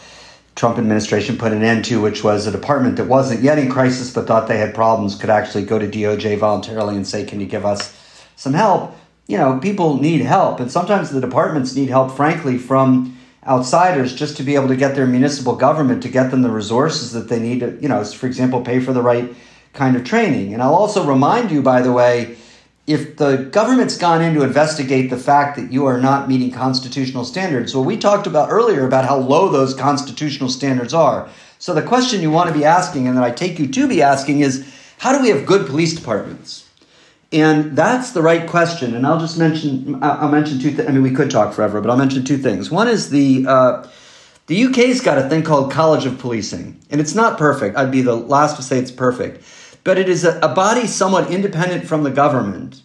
Trump 0.55 0.79
administration 0.79 1.37
put 1.37 1.53
an 1.53 1.63
end 1.63 1.85
to, 1.87 2.01
which 2.01 2.25
was 2.25 2.47
a 2.47 2.51
department 2.51 2.97
that 2.97 3.09
wasn't 3.09 3.43
yet 3.43 3.59
in 3.59 3.71
crisis 3.71 4.13
but 4.15 4.27
thought 4.27 4.47
they 4.47 4.57
had 4.57 4.75
problems 4.75 5.17
could 5.17 5.29
actually 5.29 5.65
go 5.65 5.79
to 5.79 5.87
DOJ 5.89 6.39
voluntarily 6.39 6.97
and 6.97 7.07
say, 7.07 7.25
Can 7.25 7.41
you 7.41 7.47
give 7.47 7.67
us 7.67 7.95
some 8.37 8.55
help? 8.55 8.97
you 9.27 9.39
know, 9.39 9.59
people 9.59 10.01
need 10.01 10.21
help. 10.21 10.61
And 10.61 10.71
sometimes 10.71 11.11
the 11.11 11.21
departments 11.21 11.75
need 11.75 11.89
help, 11.89 12.13
frankly, 12.13 12.59
from 12.59 13.17
outsiders 13.47 14.15
just 14.15 14.37
to 14.39 14.43
be 14.43 14.55
able 14.55 14.69
to 14.69 14.77
get 14.77 14.95
their 14.95 15.07
municipal 15.07 15.55
government 15.55 16.03
to 16.03 16.09
get 16.09 16.31
them 16.31 16.43
the 16.43 16.51
resources 16.51 17.13
that 17.13 17.29
they 17.29 17.39
need 17.39 17.61
to, 17.61 17.79
you 17.81 17.89
know, 17.89 18.03
for 18.05 18.27
example, 18.27 18.63
pay 18.63 18.81
for 18.81 18.93
the 18.93 19.03
right 19.03 19.35
kind 19.73 19.97
of 19.97 20.05
training. 20.05 20.55
And 20.55 20.63
I'll 20.63 20.75
also 20.75 21.07
remind 21.07 21.51
you, 21.51 21.63
by 21.63 21.83
the 21.83 21.93
way, 21.93 22.37
if 22.87 23.17
the 23.17 23.49
government's 23.51 23.97
gone 23.97 24.21
in 24.21 24.35
to 24.35 24.43
investigate 24.43 25.09
the 25.09 25.17
fact 25.17 25.57
that 25.57 25.73
you 25.73 25.87
are 25.87 25.99
not 25.99 26.29
meeting 26.29 26.51
constitutional 26.51 27.25
standards, 27.25 27.75
well, 27.75 27.85
we 27.85 27.97
talked 27.97 28.27
about 28.27 28.51
earlier 28.51 28.87
about 28.87 29.07
how 29.07 29.17
low 29.17 29.49
those 29.49 29.75
constitutional 29.75 30.51
standards 30.51 30.93
are. 30.93 31.29
So 31.59 31.73
the 31.73 31.83
question 31.83 32.21
you 32.21 32.31
want 32.31 32.49
to 32.49 32.55
be 32.55 32.65
asking, 32.65 33.09
and 33.09 33.17
that 33.17 33.25
I 33.25 33.31
take 33.31 33.59
you 33.59 33.67
to 33.69 33.89
be 33.89 34.03
asking, 34.03 34.41
is 34.41 34.71
how 34.99 35.17
do 35.17 35.23
we 35.23 35.31
have 35.31 35.47
good 35.47 35.67
police 35.67 35.95
departments? 35.95 36.69
And 37.35 37.77
that's 37.77 38.13
the 38.13 38.23
right 38.23 38.49
question. 38.49 38.95
And 38.95 39.05
I'll 39.05 39.19
just 39.19 39.37
mention, 39.37 40.03
I'll 40.03 40.31
mention 40.31 40.61
two. 40.61 40.71
Th- 40.71 40.89
I 40.89 40.93
mean, 40.93 41.03
we 41.03 41.11
could 41.11 41.31
talk 41.31 41.53
forever, 41.53 41.81
but 41.81 41.91
I'll 41.91 41.97
mention 41.97 42.25
two 42.25 42.39
things. 42.39 42.71
One 42.71 42.87
is 42.87 43.11
the 43.11 43.45
uh, 43.47 43.87
The 44.47 44.65
UK's 44.67 45.01
got 45.01 45.19
a 45.19 45.29
thing 45.29 45.43
called 45.43 45.73
College 45.73 46.05
of 46.05 46.19
Policing, 46.19 46.79
and 46.91 47.01
it's 47.01 47.15
not 47.15 47.39
perfect. 47.39 47.77
I'd 47.77 47.91
be 47.91 48.03
the 48.03 48.15
last 48.15 48.57
to 48.57 48.63
say 48.63 48.79
it's 48.79 48.91
perfect. 48.91 49.43
But 49.85 49.99
it 49.99 50.09
is 50.09 50.25
a, 50.25 50.39
a 50.41 50.55
body 50.55 50.87
somewhat 50.87 51.31
independent 51.31 51.87
from 51.87 52.05
the 52.05 52.11
government 52.11 52.83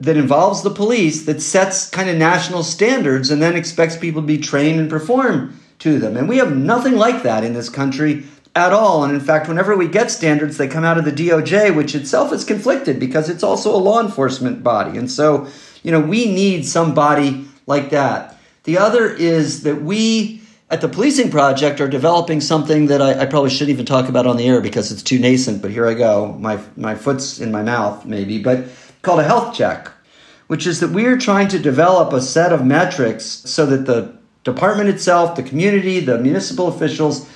that 0.00 0.16
involves 0.16 0.62
the 0.62 0.70
police 0.70 1.26
that 1.26 1.42
sets 1.42 1.88
kind 1.90 2.08
of 2.08 2.16
national 2.16 2.62
standards 2.62 3.30
and 3.30 3.42
then 3.42 3.56
expects 3.56 3.96
people 3.96 4.22
to 4.22 4.26
be 4.26 4.38
trained 4.38 4.80
and 4.80 4.88
perform 4.88 5.60
to 5.80 5.98
them. 5.98 6.16
And 6.16 6.28
we 6.28 6.38
have 6.38 6.56
nothing 6.56 6.96
like 6.96 7.22
that 7.22 7.44
in 7.44 7.52
this 7.52 7.68
country 7.68 8.24
at 8.54 8.72
all. 8.72 9.04
And 9.04 9.14
in 9.14 9.20
fact, 9.20 9.48
whenever 9.48 9.76
we 9.76 9.88
get 9.88 10.10
standards, 10.10 10.56
they 10.56 10.68
come 10.68 10.84
out 10.84 10.98
of 10.98 11.04
the 11.04 11.12
DOJ, 11.12 11.74
which 11.74 11.94
itself 11.94 12.32
is 12.32 12.44
conflicted 12.44 12.98
because 12.98 13.28
it's 13.28 13.42
also 13.42 13.74
a 13.74 13.78
law 13.78 14.00
enforcement 14.00 14.62
body. 14.62 14.98
And 14.98 15.10
so, 15.10 15.46
you 15.82 15.92
know, 15.92 16.00
we 16.00 16.26
need 16.26 16.66
somebody 16.66 17.46
like 17.66 17.90
that. 17.90 18.36
The 18.64 18.78
other 18.78 19.08
is 19.08 19.62
that 19.62 19.82
we 19.82 20.40
at 20.70 20.80
the 20.80 20.88
Policing 20.88 21.30
Project 21.30 21.80
are 21.80 21.88
developing 21.88 22.40
something 22.40 22.86
that 22.86 23.02
I, 23.02 23.22
I, 23.22 23.26
probably 23.26 23.50
shouldn't 23.50 23.70
even 23.70 23.86
talk 23.86 24.08
about 24.08 24.26
on 24.26 24.36
the 24.36 24.46
air 24.46 24.60
because 24.60 24.92
it's 24.92 25.02
too 25.02 25.18
nascent, 25.18 25.60
but 25.60 25.72
here 25.72 25.84
I 25.84 25.94
go. 25.94 26.36
My, 26.38 26.60
my 26.76 26.94
foot's 26.94 27.40
in 27.40 27.50
my 27.50 27.62
mouth, 27.62 28.06
maybe, 28.06 28.40
but 28.40 28.66
called 29.02 29.18
a 29.18 29.24
health 29.24 29.56
check, 29.56 29.90
which 30.46 30.68
is 30.68 30.78
that 30.78 30.90
we 30.90 31.06
are 31.06 31.16
trying 31.16 31.48
to 31.48 31.58
develop 31.58 32.12
a 32.12 32.20
set 32.20 32.52
of 32.52 32.64
metrics 32.64 33.24
so 33.24 33.66
that 33.66 33.86
the 33.86 34.16
department 34.44 34.88
itself, 34.88 35.34
the 35.34 35.42
community, 35.42 35.98
the 35.98 36.18
municipal 36.18 36.68
officials 36.68 37.28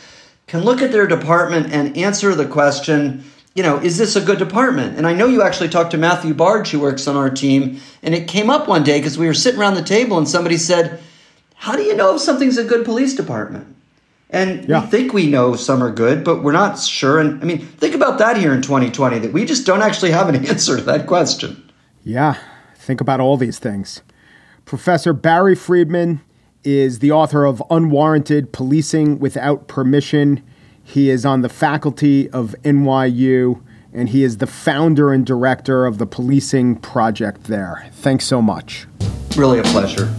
can 0.46 0.62
look 0.62 0.82
at 0.82 0.92
their 0.92 1.06
department 1.06 1.72
and 1.72 1.96
answer 1.96 2.34
the 2.34 2.46
question 2.46 3.24
you 3.54 3.62
know, 3.62 3.78
is 3.78 3.96
this 3.96 4.16
a 4.16 4.20
good 4.20 4.38
department? 4.38 4.98
And 4.98 5.06
I 5.06 5.14
know 5.14 5.26
you 5.26 5.42
actually 5.42 5.68
talked 5.68 5.92
to 5.92 5.96
Matthew 5.96 6.34
Barge, 6.34 6.70
who 6.70 6.80
works 6.80 7.06
on 7.06 7.16
our 7.16 7.30
team, 7.30 7.80
and 8.02 8.12
it 8.14 8.26
came 8.26 8.50
up 8.50 8.66
one 8.66 8.82
day 8.82 8.98
because 8.98 9.16
we 9.16 9.26
were 9.26 9.34
sitting 9.34 9.60
around 9.60 9.74
the 9.74 9.82
table 9.82 10.18
and 10.18 10.28
somebody 10.28 10.56
said, 10.56 11.00
how 11.54 11.76
do 11.76 11.82
you 11.82 11.94
know 11.94 12.16
if 12.16 12.20
something's 12.20 12.58
a 12.58 12.64
good 12.64 12.84
police 12.84 13.14
department? 13.14 13.74
And 14.28 14.68
yeah. 14.68 14.80
we 14.80 14.86
think 14.88 15.12
we 15.12 15.28
know 15.28 15.54
some 15.54 15.82
are 15.82 15.92
good, 15.92 16.24
but 16.24 16.42
we're 16.42 16.52
not 16.52 16.80
sure. 16.80 17.20
And 17.20 17.40
I 17.40 17.44
mean, 17.44 17.58
think 17.58 17.94
about 17.94 18.18
that 18.18 18.36
here 18.36 18.52
in 18.52 18.60
2020 18.60 19.20
that 19.20 19.32
we 19.32 19.44
just 19.44 19.64
don't 19.64 19.82
actually 19.82 20.10
have 20.10 20.28
an 20.28 20.44
answer 20.48 20.76
to 20.76 20.82
that 20.82 21.06
question. 21.06 21.70
Yeah, 22.02 22.36
think 22.74 23.00
about 23.00 23.20
all 23.20 23.36
these 23.36 23.60
things. 23.60 24.02
Professor 24.64 25.12
Barry 25.12 25.54
Friedman 25.54 26.20
is 26.64 26.98
the 26.98 27.12
author 27.12 27.44
of 27.44 27.62
Unwarranted 27.70 28.52
Policing 28.52 29.18
Without 29.18 29.68
Permission. 29.68 30.42
He 30.82 31.10
is 31.10 31.24
on 31.24 31.42
the 31.42 31.48
faculty 31.48 32.28
of 32.30 32.54
NYU 32.64 33.62
and 33.92 34.08
he 34.08 34.24
is 34.24 34.38
the 34.38 34.46
founder 34.46 35.12
and 35.12 35.24
director 35.24 35.86
of 35.86 35.98
the 35.98 36.06
policing 36.06 36.76
project 36.76 37.44
there. 37.44 37.88
Thanks 37.92 38.26
so 38.26 38.42
much. 38.42 38.86
Really 39.36 39.60
a 39.60 39.62
pleasure. 39.62 40.12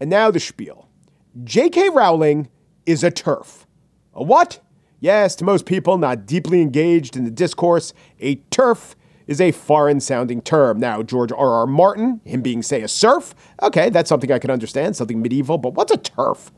And 0.00 0.10
now 0.10 0.30
the 0.30 0.40
spiel. 0.40 0.88
J.K. 1.44 1.90
Rowling 1.90 2.48
is 2.88 3.04
a 3.04 3.10
turf. 3.10 3.66
A 4.14 4.22
what? 4.22 4.60
Yes, 4.98 5.36
to 5.36 5.44
most 5.44 5.66
people 5.66 5.98
not 5.98 6.26
deeply 6.26 6.62
engaged 6.62 7.16
in 7.16 7.24
the 7.24 7.30
discourse, 7.30 7.92
a 8.18 8.36
turf 8.50 8.96
is 9.28 9.40
a 9.42 9.52
foreign 9.52 10.00
sounding 10.00 10.40
term. 10.40 10.80
Now, 10.80 11.02
George 11.02 11.30
R. 11.30 11.50
R. 11.52 11.66
Martin, 11.66 12.22
him 12.24 12.40
being, 12.40 12.62
say, 12.62 12.80
a 12.80 12.88
serf, 12.88 13.34
okay, 13.62 13.90
that's 13.90 14.08
something 14.08 14.32
I 14.32 14.38
can 14.38 14.50
understand, 14.50 14.96
something 14.96 15.20
medieval, 15.20 15.58
but 15.58 15.74
what's 15.74 15.92
a 15.92 15.98
turf? 15.98 16.50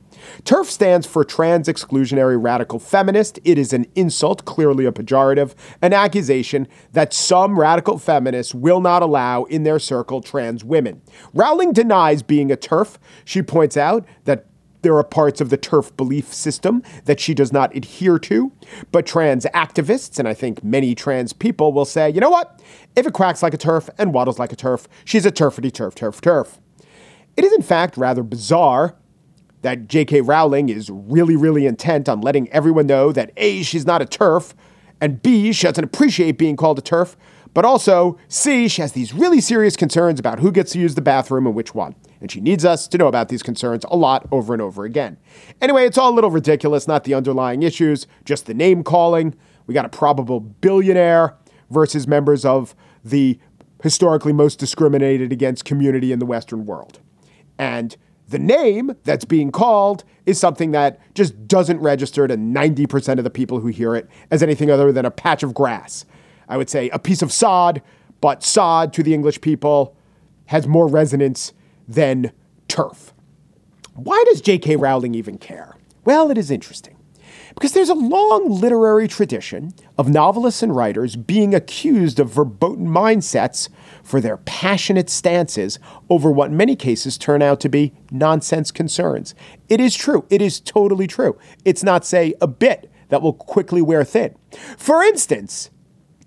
TERF 0.45 0.67
stands 0.67 1.07
for 1.07 1.25
trans 1.25 1.67
exclusionary 1.67 2.41
radical 2.41 2.79
feminist. 2.79 3.39
It 3.43 3.59
is 3.59 3.73
an 3.73 3.87
insult, 3.95 4.45
clearly 4.45 4.85
a 4.85 4.93
pejorative, 4.93 5.55
an 5.83 5.93
accusation 5.93 6.69
that 6.93 7.13
some 7.13 7.59
radical 7.59 7.99
feminists 7.99 8.55
will 8.55 8.81
not 8.81 9.03
allow 9.03 9.45
in 9.45 9.65
their 9.65 9.79
circle 9.79 10.21
trans 10.21 10.63
women. 10.63 11.01
Rowling 11.33 11.73
denies 11.73 12.23
being 12.23 12.53
a 12.53 12.57
TERF. 12.57 12.99
She 13.25 13.43
points 13.43 13.77
out 13.77 14.07
that 14.25 14.47
there 14.83 14.97
are 14.97 15.05
parts 15.05 15.41
of 15.41 15.51
the 15.51 15.57
turf 15.57 15.97
belief 15.97 16.33
system 16.33 16.83
that 17.05 17.21
she 17.21 17.35
does 17.35 17.53
not 17.53 17.75
adhere 17.75 18.19
to. 18.21 18.53
But 18.93 19.07
trans 19.07 19.45
activists, 19.47 20.19
and 20.19 20.27
I 20.27 20.35
think 20.35 20.65
many 20.65 20.95
trans 20.95 21.33
people, 21.33 21.73
will 21.73 21.85
say, 21.85 22.11
you 22.11 22.21
know 22.21 22.31
what? 22.31 22.61
If 22.97 23.07
it 23.07 23.13
quacks 23.13 23.43
like 23.43 23.55
a 23.55 23.59
turf 23.59 23.89
and 23.99 24.13
waddles 24.13 24.39
like 24.39 24.53
a 24.53 24.57
turf, 24.57 24.89
she's 25.05 25.27
a 25.27 25.33
turfity 25.33 25.73
turf, 25.73 25.95
turf, 25.95 26.21
turf. 26.21 26.61
It 27.37 27.45
is, 27.45 27.53
in 27.53 27.63
fact, 27.63 27.97
rather 27.97 28.23
bizarre 28.23 28.97
that 29.63 29.89
J.K. 29.89 30.23
Rowling 30.23 30.69
is 30.69 30.89
really, 30.91 31.37
really 31.37 31.67
intent 31.67 32.09
on 32.09 32.21
letting 32.21 32.49
everyone 32.51 32.87
know 32.87 33.13
that 33.13 33.31
A, 33.37 33.63
she's 33.63 33.87
not 33.87 34.01
a 34.01 34.07
turf, 34.07 34.55
and 35.01 35.23
B, 35.23 35.53
she 35.53 35.67
doesn't 35.67 35.85
appreciate 35.85 36.39
being 36.39 36.57
called 36.57 36.79
a 36.79 36.83
TERF, 36.83 37.17
but 37.55 37.65
also 37.65 38.19
C, 38.29 38.69
she 38.69 38.83
has 38.83 38.93
these 38.93 39.13
really 39.13 39.41
serious 39.41 39.77
concerns 39.77 40.21
about 40.21 40.41
who 40.41 40.53
gets 40.53 40.73
to 40.73 40.79
use 40.79 40.95
the 40.95 41.03
bathroom 41.03 41.47
and 41.47 41.55
which 41.55 41.75
one. 41.75 41.95
And 42.21 42.31
she 42.31 42.41
needs 42.41 42.65
us 42.65 42.87
to 42.89 42.99
know 42.99 43.09
about 43.09 43.29
these 43.29 43.43
concerns 43.43 43.85
a 43.91 43.97
lot 43.97 44.29
over 44.31 44.53
and 44.53 44.63
over 44.63 44.85
again. 44.85 45.17
Anyway, 45.61 45.87
it's 45.87 45.99
all 45.99 46.13
a 46.13 46.15
little 46.15 46.31
ridiculous, 46.31 46.87
not 46.87 47.05
the 47.05 47.15
underlying 47.15 47.63
issues, 47.63 48.07
just 48.25 48.47
the 48.47 48.55
name 48.55 48.85
calling. 48.85 49.35
We 49.67 49.75
got 49.75 49.85
a 49.85 49.91
probable 49.91 50.41
billionaire 50.41 51.37
versus 51.71 52.07
members 52.07 52.45
of 52.45 52.75
the 53.05 53.39
historically 53.83 54.33
most 54.33 54.59
discriminated 54.59 55.33
against 55.33 55.65
community 55.65 56.13
in 56.13 56.19
the 56.19 56.27
Western 56.27 56.67
world. 56.67 57.01
And 57.59 57.97
the 58.29 58.39
name 58.39 58.95
that's 59.05 59.25
being 59.25 59.51
called 59.51 60.05
is 60.25 60.39
something 60.39 60.71
that 60.71 61.01
just 61.15 61.49
doesn't 61.49 61.81
register 61.81 62.29
to 62.29 62.37
90% 62.37 63.19
of 63.19 63.25
the 63.25 63.31
people 63.31 63.61
who 63.61 63.69
hear 63.69 63.97
it 63.97 64.09
as 64.31 64.43
anything 64.43 64.71
other 64.71 64.93
than 64.93 65.05
a 65.05 65.11
patch 65.11 65.43
of 65.43 65.53
grass. 65.53 66.05
I 66.51 66.57
would 66.57 66.69
say 66.69 66.91
a 66.91 66.99
piece 66.99 67.23
of 67.23 67.33
sod, 67.33 67.81
but 68.21 68.43
sod 68.43 68.93
to 68.95 69.03
the 69.03 69.15
English 69.15 69.41
people 69.41 69.97
has 70.47 70.67
more 70.67 70.89
resonance 70.89 71.53
than 71.87 72.33
turf. 72.67 73.15
Why 73.95 74.23
does 74.27 74.41
J.K. 74.41 74.77
Rowling 74.77 75.15
even 75.15 75.39
care? 75.39 75.77
Well, 76.05 76.31
it 76.31 76.37
is 76.37 76.51
interesting. 76.51 76.97
Because 77.55 77.73
there's 77.73 77.89
a 77.89 77.95
long 77.95 78.49
literary 78.49 79.07
tradition 79.07 79.73
of 79.97 80.09
novelists 80.09 80.63
and 80.63 80.75
writers 80.75 81.15
being 81.15 81.55
accused 81.55 82.19
of 82.19 82.31
verboten 82.31 82.89
mindsets 82.89 83.69
for 84.03 84.21
their 84.21 84.39
passionate 84.39 85.11
stances 85.11 85.79
over 86.09 86.31
what 86.31 86.51
in 86.51 86.57
many 86.57 86.75
cases 86.75 87.19
turn 87.19 87.43
out 87.43 87.61
to 87.61 87.69
be 87.69 87.93
nonsense 88.11 88.71
concerns. 88.71 89.35
It 89.69 89.81
is 89.81 89.95
true. 89.95 90.27
It 90.31 90.43
is 90.43 90.59
totally 90.59 91.07
true. 91.07 91.39
It's 91.65 91.85
not, 91.85 92.05
say, 92.05 92.35
a 92.41 92.47
bit 92.47 92.91
that 93.09 93.23
will 93.23 93.35
quickly 93.35 93.83
wear 93.83 94.05
thin. 94.05 94.35
For 94.77 95.03
instance, 95.03 95.71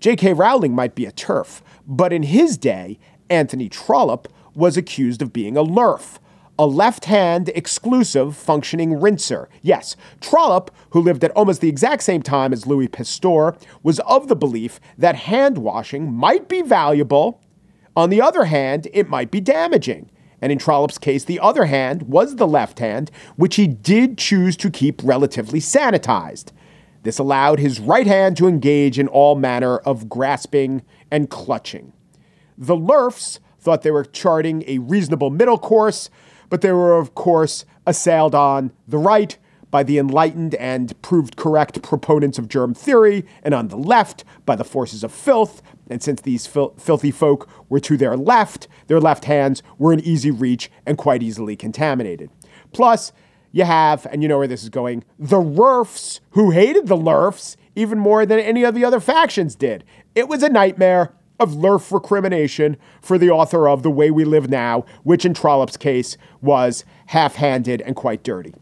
J.K. 0.04 0.34
Rowling 0.34 0.74
might 0.74 0.94
be 0.94 1.06
a 1.06 1.12
turf, 1.12 1.62
but 1.86 2.12
in 2.12 2.24
his 2.24 2.58
day, 2.58 2.98
Anthony 3.30 3.70
Trollope 3.70 4.28
was 4.54 4.76
accused 4.76 5.22
of 5.22 5.32
being 5.32 5.56
a 5.56 5.62
LERF, 5.62 6.18
a 6.58 6.66
left 6.66 7.06
hand 7.06 7.50
exclusive 7.54 8.36
functioning 8.36 9.00
rinser. 9.00 9.48
Yes, 9.62 9.96
Trollope, 10.20 10.70
who 10.90 11.00
lived 11.00 11.24
at 11.24 11.30
almost 11.30 11.62
the 11.62 11.70
exact 11.70 12.02
same 12.02 12.20
time 12.20 12.52
as 12.52 12.66
Louis 12.66 12.86
Pasteur, 12.86 13.56
was 13.82 13.98
of 14.00 14.28
the 14.28 14.36
belief 14.36 14.78
that 14.98 15.16
hand 15.16 15.56
washing 15.56 16.12
might 16.12 16.50
be 16.50 16.60
valuable. 16.60 17.40
On 17.96 18.10
the 18.10 18.20
other 18.20 18.44
hand, 18.44 18.88
it 18.92 19.08
might 19.08 19.30
be 19.30 19.40
damaging. 19.40 20.10
And 20.42 20.52
in 20.52 20.58
Trollope's 20.58 20.98
case, 20.98 21.24
the 21.24 21.40
other 21.40 21.64
hand 21.64 22.02
was 22.02 22.36
the 22.36 22.46
left 22.46 22.78
hand, 22.78 23.10
which 23.36 23.56
he 23.56 23.66
did 23.66 24.18
choose 24.18 24.58
to 24.58 24.70
keep 24.70 25.00
relatively 25.02 25.60
sanitized. 25.60 26.52
This 27.04 27.18
allowed 27.18 27.60
his 27.60 27.80
right 27.80 28.06
hand 28.06 28.36
to 28.38 28.48
engage 28.48 28.98
in 28.98 29.08
all 29.08 29.36
manner 29.36 29.76
of 29.78 30.08
grasping 30.08 30.82
and 31.10 31.30
clutching. 31.30 31.92
The 32.58 32.76
LERFs 32.76 33.38
thought 33.60 33.82
they 33.82 33.90
were 33.90 34.04
charting 34.04 34.64
a 34.66 34.78
reasonable 34.78 35.30
middle 35.30 35.58
course, 35.58 36.10
but 36.48 36.62
they 36.62 36.72
were, 36.72 36.98
of 36.98 37.14
course, 37.14 37.66
assailed 37.86 38.34
on 38.34 38.72
the 38.88 38.98
right 38.98 39.36
by 39.70 39.82
the 39.82 39.98
enlightened 39.98 40.54
and 40.54 41.00
proved 41.02 41.36
correct 41.36 41.82
proponents 41.82 42.38
of 42.38 42.48
germ 42.48 42.72
theory, 42.72 43.26
and 43.42 43.52
on 43.52 43.68
the 43.68 43.76
left 43.76 44.24
by 44.46 44.56
the 44.56 44.64
forces 44.64 45.02
of 45.04 45.12
filth. 45.12 45.60
And 45.90 46.02
since 46.02 46.20
these 46.20 46.46
fil- 46.46 46.74
filthy 46.78 47.10
folk 47.10 47.48
were 47.68 47.80
to 47.80 47.96
their 47.96 48.16
left, 48.16 48.68
their 48.86 49.00
left 49.00 49.24
hands 49.24 49.62
were 49.76 49.92
in 49.92 50.00
easy 50.00 50.30
reach 50.30 50.70
and 50.86 50.96
quite 50.96 51.22
easily 51.22 51.56
contaminated. 51.56 52.30
Plus, 52.72 53.12
you 53.54 53.64
have, 53.64 54.04
and 54.06 54.20
you 54.20 54.28
know 54.28 54.38
where 54.38 54.48
this 54.48 54.64
is 54.64 54.68
going, 54.68 55.04
the 55.16 55.40
RERFs 55.40 56.18
who 56.30 56.50
hated 56.50 56.88
the 56.88 56.96
LERFs 56.96 57.56
even 57.76 58.00
more 58.00 58.26
than 58.26 58.40
any 58.40 58.64
of 58.64 58.74
the 58.74 58.84
other 58.84 58.98
factions 58.98 59.54
did. 59.54 59.84
It 60.16 60.26
was 60.26 60.42
a 60.42 60.48
nightmare 60.48 61.14
of 61.38 61.54
LERF 61.54 61.92
recrimination 61.92 62.76
for 63.00 63.16
the 63.16 63.30
author 63.30 63.68
of 63.68 63.84
The 63.84 63.92
Way 63.92 64.10
We 64.10 64.24
Live 64.24 64.50
Now, 64.50 64.84
which 65.04 65.24
in 65.24 65.34
Trollope's 65.34 65.76
case 65.76 66.16
was 66.42 66.84
half 67.06 67.36
handed 67.36 67.80
and 67.82 67.94
quite 67.94 68.24
dirty. 68.24 68.54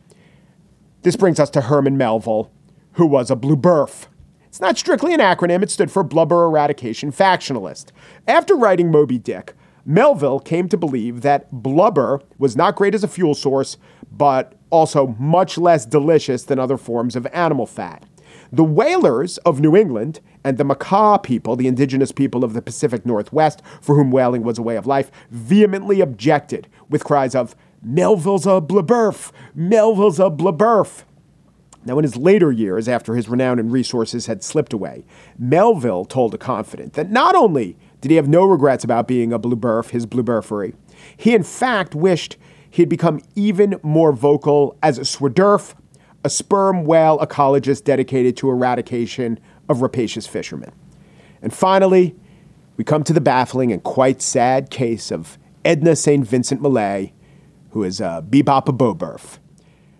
This 1.01 1.17
brings 1.17 1.41
us 1.41 1.49
to 1.51 1.63
Herman 1.63 1.97
Melville, 1.97 2.53
who 2.93 3.07
was 3.07 3.31
a 3.31 3.37
BLUBERF. 3.37 4.09
It's 4.45 4.61
not 4.61 4.77
strictly 4.77 5.15
an 5.15 5.21
acronym, 5.21 5.63
it 5.63 5.71
stood 5.71 5.91
for 5.91 6.03
Blubber 6.03 6.45
Eradication 6.45 7.13
Factionalist. 7.13 7.93
After 8.29 8.55
writing 8.55 8.91
Moby 8.91 9.17
Dick, 9.17 9.55
Melville 9.85 10.39
came 10.39 10.69
to 10.69 10.77
believe 10.77 11.23
that 11.23 11.51
blubber 11.51 12.21
was 12.39 12.57
not 12.57 12.77
great 12.77 12.95
as 12.95 13.03
a 13.03 13.09
fuel 13.09 13.35
source, 13.35 13.77
but 14.11 14.55
also 14.71 15.09
much 15.19 15.59
less 15.59 15.85
delicious 15.85 16.45
than 16.45 16.59
other 16.59 16.77
forms 16.77 17.17
of 17.17 17.27
animal 17.33 17.67
fat. 17.67 18.05
The 18.53 18.65
whalers 18.65 19.39
of 19.39 19.61
New 19.61 19.75
England 19.77 20.21
and 20.45 20.57
the 20.57 20.65
Makah 20.65 21.23
people, 21.23 21.57
the 21.57 21.67
indigenous 21.67 22.13
people 22.13 22.45
of 22.45 22.53
the 22.53 22.63
Pacific 22.63 23.05
Northwest, 23.05 23.63
for 23.81 23.97
whom 23.97 24.11
whaling 24.11 24.43
was 24.43 24.59
a 24.59 24.63
way 24.63 24.77
of 24.77 24.87
life, 24.87 25.11
vehemently 25.31 26.01
objected 26.01 26.69
with 26.89 27.05
cries 27.05 27.35
of, 27.35 27.57
Melville's 27.83 28.47
a 28.47 28.61
blabberf! 28.61 29.33
Melville's 29.55 30.21
a 30.21 30.31
blabberf! 30.31 31.05
Now, 31.85 31.99
in 31.99 32.05
his 32.05 32.17
later 32.17 32.53
years, 32.53 32.89
after 32.89 33.17
his 33.17 33.29
renown 33.29 33.59
and 33.59 33.73
resources 33.73 34.27
had 34.27 34.45
slipped 34.45 34.73
away, 34.73 35.05
Melville 35.37 36.05
told 36.05 36.33
a 36.33 36.39
confidant 36.39 36.93
that 36.93 37.11
not 37.11 37.35
only 37.35 37.77
did 38.03 38.11
he 38.11 38.17
have 38.17 38.29
no 38.29 38.45
regrets 38.45 38.85
about 38.85 39.09
being 39.09 39.33
a 39.33 39.39
blueberf, 39.39 39.91
his 39.91 40.07
blueberfery, 40.07 40.75
he 41.17 41.35
in 41.35 41.45
fact 41.45 41.95
wished 41.95 42.37
he 42.69 42.83
had 42.83 42.89
become 42.89 43.21
even 43.35 43.79
more 43.83 44.13
vocal 44.13 44.77
as 44.83 44.99
a 44.99 45.03
swerdurf, 45.03 45.75
a 46.25 46.29
sperm 46.29 46.85
whale 46.85 47.19
ecologist 47.19 47.85
dedicated 47.85 48.37
to 48.37 48.51
eradication 48.51 49.39
of 49.69 49.83
rapacious 49.83 50.27
fishermen. 50.27 50.73
And 51.41 51.55
finally, 51.55 52.17
we 52.77 52.85
come 52.85 53.05
to 53.05 53.13
the 53.13 53.21
baffling 53.21 53.71
and 53.71 53.83
quite 53.83 54.21
sad 54.21 54.71
case 54.71 55.13
of 55.13 55.39
Edna 55.65 55.95
St. 55.95 56.27
Vincent 56.27 56.61
Millay, 56.61 57.13
who 57.71 57.85
is 57.85 58.01
a 58.01 58.25
bebop 58.29 58.69
a 58.69 58.73
boberf. 58.73 59.39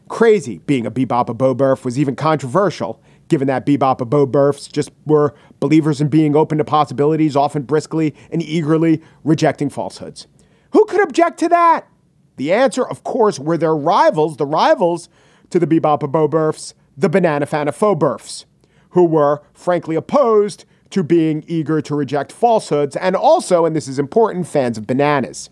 Crazy 0.09 0.59
being 0.59 0.87
a 0.87 0.91
bebop 0.91 1.29
a 1.29 1.35
boberf 1.35 1.85
was 1.85 1.99
even 1.99 2.17
controversial, 2.17 3.01
given 3.33 3.49
that 3.49 3.65
bebop 3.65 3.99
a 4.03 4.05
boberfs 4.05 4.71
just 4.71 4.91
were 5.07 5.35
believers 5.59 6.03
in 6.03 6.09
being 6.09 6.37
open 6.37 6.59
to 6.59 6.65
possibilities, 6.65 7.35
often 7.35 7.63
briskly 7.63 8.15
and 8.31 8.43
eagerly 8.43 9.01
rejecting 9.25 9.71
falsehoods. 9.71 10.27
Who 10.73 10.85
could 10.85 11.01
object 11.01 11.39
to 11.39 11.49
that? 11.49 11.89
The 12.37 12.53
answer, 12.53 12.87
of 12.87 13.05
course, 13.05 13.39
were 13.39 13.57
their 13.57 13.75
rivals, 13.75 14.37
the 14.37 14.45
rivals 14.45 15.09
to 15.49 15.59
the 15.59 15.67
bebop 15.67 16.03
a 16.03 16.09
boberfs, 16.09 16.75
the 16.95 17.09
banana 17.09 17.47
fanaphobers, 17.47 18.45
who 18.91 19.07
were 19.07 19.41
frankly 19.55 19.97
opposed 19.97 20.67
to 20.91 21.03
being 21.03 21.43
eager 21.47 21.81
to 21.81 21.95
reject 21.95 22.33
falsehoods, 22.33 22.97
and 22.97 23.17
also, 23.17 23.65
and 23.65 23.75
this 23.75 23.89
is 23.89 23.99
important, 23.99 24.47
fans 24.47 24.77
of 24.77 24.87
bananas. 24.87 25.49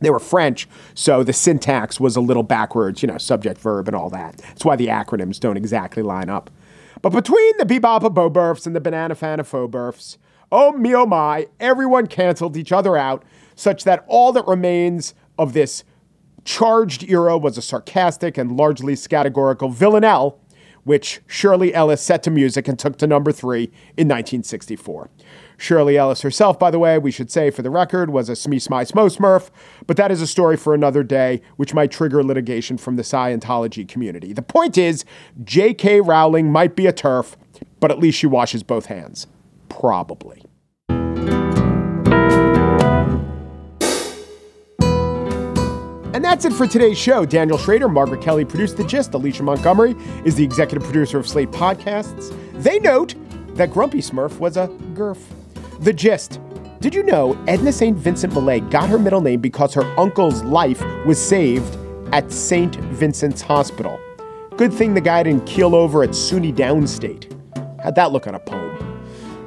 They 0.00 0.08
were 0.08 0.18
French, 0.18 0.66
so 0.94 1.22
the 1.22 1.34
syntax 1.34 2.00
was 2.00 2.16
a 2.16 2.22
little 2.22 2.42
backwards, 2.42 3.02
you 3.02 3.08
know, 3.08 3.18
subject, 3.18 3.60
verb, 3.60 3.86
and 3.86 3.94
all 3.94 4.08
that. 4.08 4.38
That's 4.38 4.64
why 4.64 4.76
the 4.76 4.86
acronyms 4.86 5.38
don't 5.38 5.58
exactly 5.58 6.02
line 6.02 6.30
up. 6.30 6.50
But 7.02 7.10
between 7.10 7.58
the 7.58 7.66
Bebop 7.66 8.02
Boberfs 8.14 8.64
and 8.64 8.76
the 8.76 8.80
Banana 8.80 9.16
Fanaphobers, 9.16 10.18
oh 10.52 10.72
me 10.72 10.94
oh 10.94 11.04
my, 11.04 11.48
everyone 11.58 12.06
canceled 12.06 12.56
each 12.56 12.70
other 12.70 12.96
out, 12.96 13.24
such 13.56 13.82
that 13.84 14.04
all 14.06 14.32
that 14.32 14.46
remains 14.46 15.12
of 15.36 15.52
this 15.52 15.82
charged 16.44 17.02
era 17.08 17.36
was 17.36 17.58
a 17.58 17.62
sarcastic 17.62 18.38
and 18.38 18.56
largely 18.56 18.96
categorical 18.96 19.68
villanelle, 19.68 20.38
which 20.84 21.20
Shirley 21.26 21.74
Ellis 21.74 22.00
set 22.00 22.22
to 22.24 22.30
music 22.30 22.68
and 22.68 22.78
took 22.78 22.98
to 22.98 23.06
number 23.08 23.32
three 23.32 23.64
in 23.96 24.08
1964. 24.08 25.10
Shirley 25.62 25.96
Ellis 25.96 26.22
herself, 26.22 26.58
by 26.58 26.72
the 26.72 26.80
way, 26.80 26.98
we 26.98 27.12
should 27.12 27.30
say 27.30 27.48
for 27.50 27.62
the 27.62 27.70
record, 27.70 28.10
was 28.10 28.28
a 28.28 28.34
Smee 28.34 28.58
Smy 28.58 28.90
Smo 28.90 29.16
Smurf, 29.16 29.50
but 29.86 29.96
that 29.96 30.10
is 30.10 30.20
a 30.20 30.26
story 30.26 30.56
for 30.56 30.74
another 30.74 31.04
day, 31.04 31.40
which 31.56 31.72
might 31.72 31.92
trigger 31.92 32.24
litigation 32.24 32.76
from 32.76 32.96
the 32.96 33.02
Scientology 33.02 33.86
community. 33.86 34.32
The 34.32 34.42
point 34.42 34.76
is, 34.76 35.04
J.K. 35.44 36.00
Rowling 36.00 36.50
might 36.50 36.74
be 36.74 36.88
a 36.88 36.92
turf, 36.92 37.36
but 37.78 37.92
at 37.92 38.00
least 38.00 38.18
she 38.18 38.26
washes 38.26 38.64
both 38.64 38.86
hands. 38.86 39.28
Probably. 39.68 40.42
And 46.12 46.24
that's 46.24 46.44
it 46.44 46.52
for 46.52 46.66
today's 46.66 46.98
show. 46.98 47.24
Daniel 47.24 47.56
Schroeder, 47.56 47.88
Margaret 47.88 48.20
Kelley 48.20 48.44
produced 48.44 48.78
The 48.78 48.84
Gist. 48.84 49.14
Alicia 49.14 49.44
Montgomery 49.44 49.94
is 50.24 50.34
the 50.34 50.42
executive 50.42 50.82
producer 50.82 51.18
of 51.18 51.28
Slate 51.28 51.52
Podcasts. 51.52 52.36
They 52.60 52.80
note 52.80 53.14
that 53.54 53.70
Grumpy 53.70 53.98
Smurf 53.98 54.40
was 54.40 54.56
a 54.56 54.66
GERF. 54.94 55.41
The 55.82 55.92
Gist. 55.92 56.38
Did 56.78 56.94
you 56.94 57.02
know 57.02 57.36
Edna 57.48 57.72
St. 57.72 57.98
Vincent 57.98 58.32
Millay 58.34 58.60
got 58.60 58.88
her 58.88 59.00
middle 59.00 59.20
name 59.20 59.40
because 59.40 59.74
her 59.74 59.82
uncle's 59.98 60.40
life 60.44 60.80
was 61.04 61.20
saved 61.20 61.76
at 62.12 62.30
St. 62.30 62.76
Vincent's 62.76 63.42
Hospital? 63.42 63.98
Good 64.56 64.72
thing 64.72 64.94
the 64.94 65.00
guy 65.00 65.24
didn't 65.24 65.44
keel 65.44 65.74
over 65.74 66.04
at 66.04 66.10
SUNY 66.10 66.54
Downstate. 66.54 67.26
How'd 67.82 67.96
that 67.96 68.12
look 68.12 68.28
on 68.28 68.36
a 68.36 68.38
poem? 68.38 68.78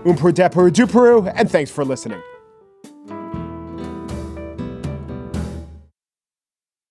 Umper 0.04 0.34
Deperu 0.34 0.70
Duperu, 0.72 1.32
and 1.38 1.50
thanks 1.50 1.72
for 1.72 1.86
listening. 1.86 2.22